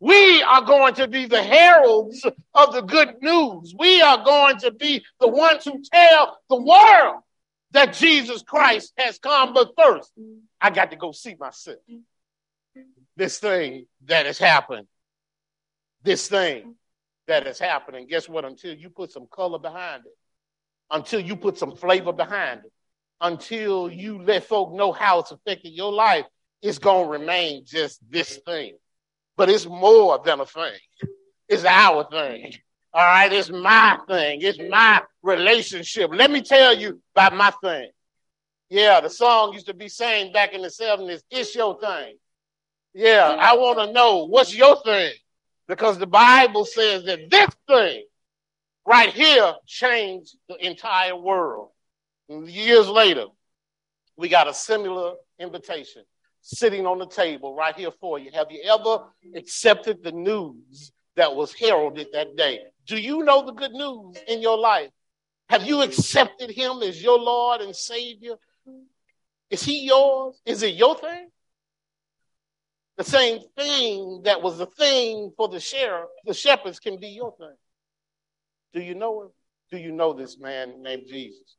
We 0.00 0.42
are 0.42 0.62
going 0.62 0.94
to 0.94 1.06
be 1.06 1.26
the 1.26 1.42
heralds 1.42 2.26
of 2.54 2.72
the 2.72 2.82
good 2.82 3.22
news. 3.22 3.72
We 3.78 4.02
are 4.02 4.24
going 4.24 4.58
to 4.58 4.72
be 4.72 5.04
the 5.20 5.28
ones 5.28 5.64
who 5.64 5.82
tell 5.92 6.38
the 6.48 6.56
world 6.56 7.22
that 7.70 7.92
Jesus 7.92 8.42
Christ 8.42 8.92
has 8.96 9.18
come. 9.18 9.54
But 9.54 9.72
first, 9.78 10.10
I 10.60 10.70
got 10.70 10.90
to 10.90 10.96
go 10.96 11.12
see 11.12 11.36
myself. 11.38 11.78
This 13.16 13.38
thing 13.38 13.86
that 14.06 14.26
has 14.26 14.38
happened, 14.38 14.88
this 16.02 16.28
thing 16.28 16.74
that 17.28 17.46
is 17.46 17.58
happening. 17.58 18.06
Guess 18.08 18.28
what? 18.28 18.44
Until 18.44 18.74
you 18.74 18.90
put 18.90 19.12
some 19.12 19.26
color 19.30 19.58
behind 19.58 20.04
it, 20.06 20.16
until 20.90 21.20
you 21.20 21.36
put 21.36 21.56
some 21.56 21.76
flavor 21.76 22.12
behind 22.12 22.62
it, 22.64 22.72
until 23.20 23.90
you 23.90 24.22
let 24.22 24.44
folk 24.44 24.72
know 24.72 24.92
how 24.92 25.20
it's 25.20 25.30
affecting 25.30 25.72
your 25.72 25.92
life, 25.92 26.24
it's 26.60 26.78
going 26.78 27.06
to 27.06 27.10
remain 27.10 27.64
just 27.64 28.00
this 28.10 28.38
thing. 28.38 28.76
But 29.36 29.48
it's 29.48 29.66
more 29.66 30.20
than 30.24 30.40
a 30.40 30.46
thing. 30.46 30.78
It's 31.48 31.64
our 31.64 32.08
thing. 32.10 32.54
All 32.92 33.04
right, 33.04 33.32
it's 33.32 33.50
my 33.50 33.98
thing. 34.08 34.40
It's 34.42 34.58
my 34.68 35.02
relationship. 35.22 36.10
Let 36.12 36.30
me 36.30 36.42
tell 36.42 36.76
you 36.76 37.00
about 37.14 37.36
my 37.36 37.52
thing. 37.62 37.90
Yeah, 38.70 39.00
the 39.00 39.10
song 39.10 39.52
used 39.52 39.66
to 39.66 39.74
be 39.74 39.88
saying 39.88 40.32
back 40.32 40.52
in 40.52 40.62
the 40.62 40.68
70s, 40.68 41.22
it's 41.30 41.54
your 41.54 41.78
thing. 41.78 42.16
Yeah, 42.94 43.36
I 43.38 43.56
want 43.56 43.78
to 43.78 43.92
know 43.92 44.24
what's 44.24 44.54
your 44.54 44.82
thing 44.82 45.12
because 45.68 45.98
the 45.98 46.06
Bible 46.06 46.64
says 46.64 47.04
that 47.04 47.30
this 47.30 47.48
thing 47.68 48.04
right 48.86 49.12
here 49.12 49.54
changed 49.66 50.34
the 50.48 50.56
entire 50.66 51.14
world. 51.14 51.70
And 52.28 52.48
years 52.48 52.88
later, 52.88 53.26
we 54.16 54.28
got 54.28 54.48
a 54.48 54.54
similar 54.54 55.14
invitation 55.38 56.02
sitting 56.40 56.86
on 56.86 56.98
the 56.98 57.06
table 57.06 57.54
right 57.54 57.76
here 57.76 57.90
for 58.00 58.18
you. 58.18 58.30
Have 58.32 58.50
you 58.50 58.62
ever 58.64 59.04
accepted 59.36 60.02
the 60.02 60.12
news 60.12 60.92
that 61.16 61.34
was 61.34 61.52
heralded 61.52 62.08
that 62.14 62.36
day? 62.36 62.60
Do 62.86 62.96
you 62.98 63.22
know 63.24 63.44
the 63.44 63.52
good 63.52 63.72
news 63.72 64.16
in 64.26 64.40
your 64.40 64.56
life? 64.56 64.90
Have 65.50 65.64
you 65.64 65.82
accepted 65.82 66.50
him 66.50 66.82
as 66.82 67.02
your 67.02 67.18
Lord 67.18 67.60
and 67.60 67.76
Savior? 67.76 68.36
Is 69.50 69.62
he 69.62 69.86
yours? 69.86 70.40
Is 70.44 70.62
it 70.62 70.74
your 70.74 70.96
thing? 70.96 71.28
The 72.98 73.04
same 73.04 73.38
thing 73.56 74.22
that 74.24 74.42
was 74.42 74.58
the 74.58 74.66
thing 74.66 75.32
for 75.36 75.46
the 75.48 75.60
sheriff, 75.60 76.08
the 76.26 76.34
shepherds 76.34 76.80
can 76.80 76.98
be 76.98 77.10
your 77.10 77.32
thing. 77.38 77.56
Do 78.74 78.80
you 78.80 78.96
know 78.96 79.22
him? 79.22 79.28
Do 79.70 79.78
you 79.78 79.92
know 79.92 80.12
this 80.12 80.36
man 80.36 80.82
named 80.82 81.04
Jesus? 81.08 81.56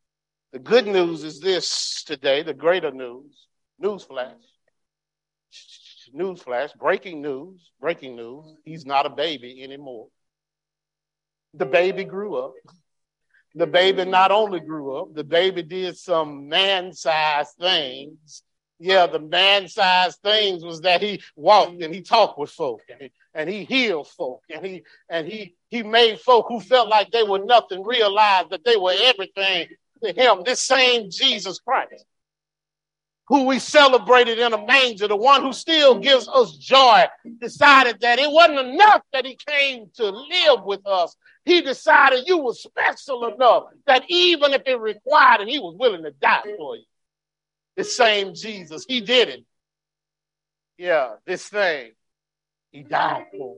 The 0.51 0.59
good 0.59 0.85
news 0.85 1.23
is 1.23 1.39
this 1.39 2.03
today, 2.03 2.43
the 2.43 2.53
greater 2.53 2.91
news. 2.91 3.47
Newsflash. 3.81 4.33
Newsflash, 6.13 6.75
breaking 6.77 7.21
news, 7.21 7.71
breaking 7.79 8.17
news. 8.17 8.57
He's 8.65 8.85
not 8.85 9.05
a 9.05 9.09
baby 9.09 9.63
anymore. 9.63 10.07
The 11.53 11.65
baby 11.65 12.03
grew 12.03 12.35
up. 12.35 12.53
The 13.55 13.67
baby 13.67 14.03
not 14.03 14.31
only 14.31 14.59
grew 14.59 14.97
up, 14.97 15.13
the 15.13 15.23
baby 15.23 15.63
did 15.63 15.97
some 15.97 16.49
man 16.49 16.91
sized 16.91 17.55
things 17.59 18.43
yeah, 18.79 19.07
the 19.07 19.19
man 19.19 19.67
sized 19.67 20.21
things 20.21 20.63
was 20.63 20.81
that 20.81 21.01
he 21.01 21.21
walked 21.35 21.81
and 21.81 21.93
he 21.93 22.01
talked 22.01 22.39
with 22.39 22.49
folk 22.49 22.81
and, 22.89 23.09
and 23.33 23.49
he 23.49 23.65
healed 23.65 24.07
folk 24.07 24.41
and 24.49 24.65
he 24.65 24.83
and 25.09 25.27
he 25.27 25.55
he 25.67 25.83
made 25.83 26.19
folk 26.19 26.45
who 26.47 26.61
felt 26.61 26.87
like 26.87 27.11
they 27.11 27.23
were 27.23 27.43
nothing 27.43 27.83
realize 27.83 28.45
that 28.49 28.63
they 28.63 28.77
were 28.77 28.95
everything 28.97 29.67
to 30.01 30.13
him. 30.13 30.43
This 30.45 30.61
same 30.61 31.09
Jesus 31.11 31.59
Christ, 31.59 32.05
who 33.27 33.43
we 33.43 33.59
celebrated 33.59 34.39
in 34.39 34.53
a 34.53 34.65
manger, 34.65 35.09
the 35.09 35.15
one 35.15 35.41
who 35.41 35.51
still 35.51 35.99
gives 35.99 36.29
us 36.29 36.55
joy, 36.55 37.03
decided 37.41 37.99
that 37.99 38.17
it 38.17 38.31
wasn't 38.31 38.59
enough 38.59 39.01
that 39.11 39.25
he 39.25 39.37
came 39.45 39.89
to 39.95 40.05
live 40.05 40.63
with 40.63 40.87
us. 40.87 41.17
He 41.43 41.61
decided 41.61 42.27
you 42.27 42.37
were 42.37 42.53
special 42.53 43.27
enough 43.27 43.65
that 43.87 44.05
even 44.07 44.53
if 44.53 44.61
it 44.65 44.79
required 44.79 45.41
it, 45.41 45.49
he 45.49 45.59
was 45.59 45.75
willing 45.77 46.03
to 46.03 46.11
die 46.11 46.43
for 46.57 46.77
you 46.77 46.83
the 47.79 47.85
same 47.85 48.33
Jesus. 48.33 48.83
He 48.85 48.99
did 48.99 49.29
it. 49.29 49.45
Yeah, 50.77 51.15
this 51.25 51.47
thing. 51.47 51.91
He 52.71 52.83
died 52.83 53.27
for. 53.31 53.55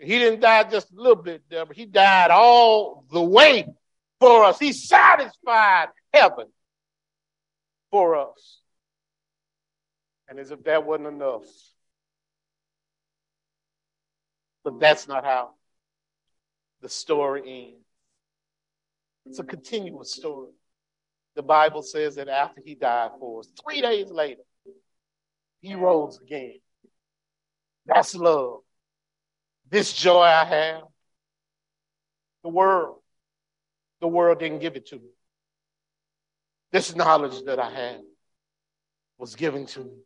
He 0.00 0.18
didn't 0.18 0.40
die 0.40 0.64
just 0.64 0.90
a 0.90 0.96
little 0.96 1.22
bit, 1.22 1.48
Deborah. 1.48 1.76
He 1.76 1.86
died 1.86 2.32
all 2.32 3.04
the 3.12 3.22
way 3.22 3.68
for 4.18 4.42
us. 4.42 4.58
He 4.58 4.72
satisfied 4.72 5.90
heaven 6.12 6.48
for 7.92 8.16
us. 8.16 8.60
And 10.28 10.40
as 10.40 10.50
if 10.50 10.64
that 10.64 10.84
wasn't 10.84 11.06
enough. 11.06 11.44
But 14.64 14.80
that's 14.80 15.06
not 15.06 15.24
how 15.24 15.50
the 16.80 16.88
story 16.88 17.42
ends. 17.46 17.86
It's 19.26 19.38
a 19.38 19.44
continuous 19.44 20.12
story 20.12 20.50
the 21.34 21.42
Bible 21.42 21.82
says 21.82 22.16
that 22.16 22.28
after 22.28 22.60
he 22.64 22.74
died 22.74 23.10
for 23.18 23.40
us, 23.40 23.48
three 23.62 23.80
days 23.80 24.10
later, 24.10 24.42
he 25.60 25.74
rose 25.74 26.18
again. 26.20 26.58
That's 27.86 28.14
love. 28.14 28.60
This 29.70 29.92
joy 29.92 30.22
I 30.22 30.44
have, 30.44 30.82
the 32.42 32.50
world, 32.50 32.98
the 34.00 34.08
world 34.08 34.40
didn't 34.40 34.58
give 34.58 34.76
it 34.76 34.86
to 34.88 34.96
me. 34.96 35.08
This 36.72 36.94
knowledge 36.94 37.44
that 37.44 37.58
I 37.58 37.70
have 37.70 38.00
was 39.18 39.34
given 39.34 39.66
to 39.66 39.80
me 39.80 40.02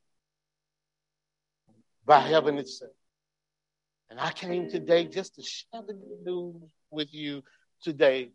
by 2.04 2.20
heaven 2.20 2.58
itself. 2.58 2.92
And 4.10 4.20
I 4.20 4.30
came 4.30 4.70
today 4.70 5.06
just 5.06 5.34
to 5.34 5.42
share 5.42 5.82
the 5.86 5.94
good 5.94 6.24
news 6.24 6.70
with 6.90 7.12
you 7.12 7.42
today. 7.82 8.30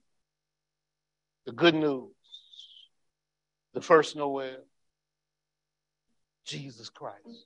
The 1.45 1.53
good 1.53 1.75
news 1.75 2.11
the 3.73 3.81
first 3.81 4.15
Noel, 4.15 4.57
Jesus 6.45 6.89
Christ. 6.89 7.45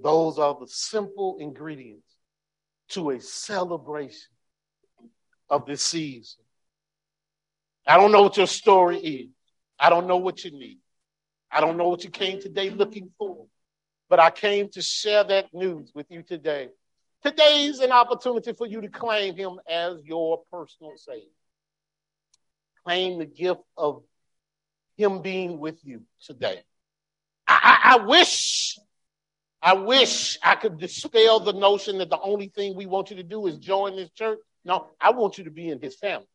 Those 0.00 0.38
are 0.38 0.56
the 0.58 0.66
simple 0.66 1.36
ingredients 1.38 2.16
to 2.90 3.10
a 3.10 3.20
celebration 3.20 4.32
of 5.48 5.66
this 5.66 5.82
season. 5.82 6.42
I 7.86 7.96
don't 7.96 8.12
know 8.12 8.22
what 8.22 8.36
your 8.36 8.46
story 8.46 8.98
is. 8.98 9.28
I 9.78 9.90
don't 9.90 10.06
know 10.06 10.16
what 10.16 10.44
you 10.44 10.50
need. 10.50 10.78
I 11.50 11.60
don't 11.60 11.76
know 11.76 11.88
what 11.88 12.02
you 12.02 12.10
came 12.10 12.40
today 12.40 12.70
looking 12.70 13.10
for, 13.18 13.46
but 14.08 14.18
I 14.18 14.30
came 14.30 14.68
to 14.70 14.82
share 14.82 15.22
that 15.24 15.52
news 15.52 15.92
with 15.94 16.06
you 16.10 16.22
today. 16.22 16.68
Today 17.22 17.66
is 17.66 17.80
an 17.80 17.92
opportunity 17.92 18.52
for 18.52 18.66
you 18.66 18.80
to 18.80 18.88
claim 18.88 19.36
him 19.36 19.60
as 19.68 19.98
your 20.04 20.42
personal 20.50 20.92
savior. 20.96 21.22
Claim 22.84 23.18
the 23.18 23.26
gift 23.26 23.62
of 23.76 24.02
him 24.96 25.22
being 25.22 25.58
with 25.58 25.84
you 25.84 26.02
today. 26.24 26.62
I, 27.46 27.78
I, 27.84 27.94
I 27.94 28.04
wish, 28.04 28.78
I 29.62 29.74
wish 29.74 30.38
I 30.42 30.54
could 30.54 30.78
dispel 30.78 31.40
the 31.40 31.52
notion 31.52 31.98
that 31.98 32.10
the 32.10 32.20
only 32.20 32.48
thing 32.48 32.76
we 32.76 32.86
want 32.86 33.10
you 33.10 33.16
to 33.16 33.22
do 33.22 33.46
is 33.46 33.58
join 33.58 33.96
this 33.96 34.10
church. 34.10 34.38
No, 34.64 34.88
I 35.00 35.10
want 35.10 35.38
you 35.38 35.44
to 35.44 35.50
be 35.50 35.68
in 35.68 35.80
his 35.80 35.96
family. 35.96 36.26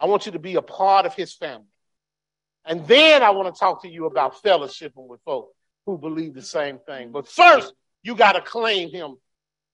I 0.00 0.06
want 0.06 0.26
you 0.26 0.32
to 0.32 0.38
be 0.38 0.54
a 0.54 0.62
part 0.62 1.06
of 1.06 1.14
his 1.14 1.34
family. 1.34 1.66
And 2.64 2.86
then 2.86 3.22
I 3.22 3.30
want 3.30 3.54
to 3.54 3.58
talk 3.58 3.82
to 3.82 3.88
you 3.88 4.06
about 4.06 4.42
fellowshipping 4.42 5.06
with 5.06 5.20
folks 5.22 5.54
who 5.86 5.98
believe 5.98 6.34
the 6.34 6.42
same 6.42 6.78
thing. 6.78 7.12
But 7.12 7.28
first, 7.28 7.72
you 8.02 8.14
got 8.14 8.32
to 8.32 8.40
claim 8.40 8.90
him 8.90 9.16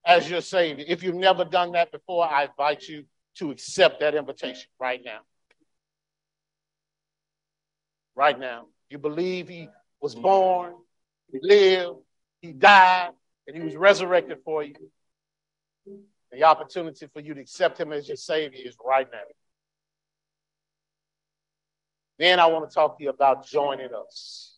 as 0.05 0.29
your 0.29 0.41
Savior. 0.41 0.85
If 0.87 1.03
you've 1.03 1.15
never 1.15 1.45
done 1.45 1.73
that 1.73 1.91
before, 1.91 2.25
I 2.25 2.45
invite 2.45 2.83
you 2.83 3.05
to 3.35 3.51
accept 3.51 3.99
that 3.99 4.15
invitation 4.15 4.67
right 4.79 5.01
now. 5.03 5.19
Right 8.17 8.37
now. 8.37 8.65
You 8.89 8.97
believe 8.97 9.47
he 9.47 9.69
was 10.01 10.15
born, 10.15 10.73
he 11.31 11.39
lived, 11.39 11.99
he 12.41 12.51
died, 12.51 13.11
and 13.45 13.55
he 13.55 13.61
was 13.61 13.75
resurrected 13.75 14.39
for 14.43 14.63
you. 14.63 14.73
The 16.31 16.43
opportunity 16.43 17.07
for 17.13 17.19
you 17.19 17.35
to 17.35 17.41
accept 17.41 17.79
him 17.79 17.93
as 17.93 18.07
your 18.07 18.17
Savior 18.17 18.59
is 18.65 18.75
right 18.83 19.07
now. 19.11 19.19
Then 22.17 22.39
I 22.39 22.47
want 22.47 22.67
to 22.67 22.73
talk 22.73 22.97
to 22.97 23.03
you 23.03 23.11
about 23.11 23.45
joining 23.45 23.89
us. 23.93 24.57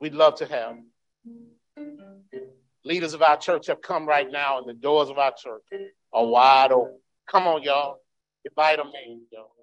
We'd 0.00 0.14
love 0.14 0.34
to 0.36 0.46
have 0.46 0.78
leaders 2.84 3.14
of 3.14 3.22
our 3.22 3.36
church 3.36 3.68
have 3.68 3.80
come 3.80 4.04
right 4.04 4.28
now, 4.28 4.58
and 4.58 4.68
the 4.68 4.74
doors 4.74 5.10
of 5.10 5.18
our 5.18 5.32
church 5.32 5.62
are 6.12 6.26
wide 6.26 6.72
open. 6.72 6.98
Come 7.28 7.46
on, 7.46 7.62
y'all. 7.62 7.98
Invite 8.44 8.78
them 8.78 8.90
in, 9.06 9.22
y'all. 9.30 9.59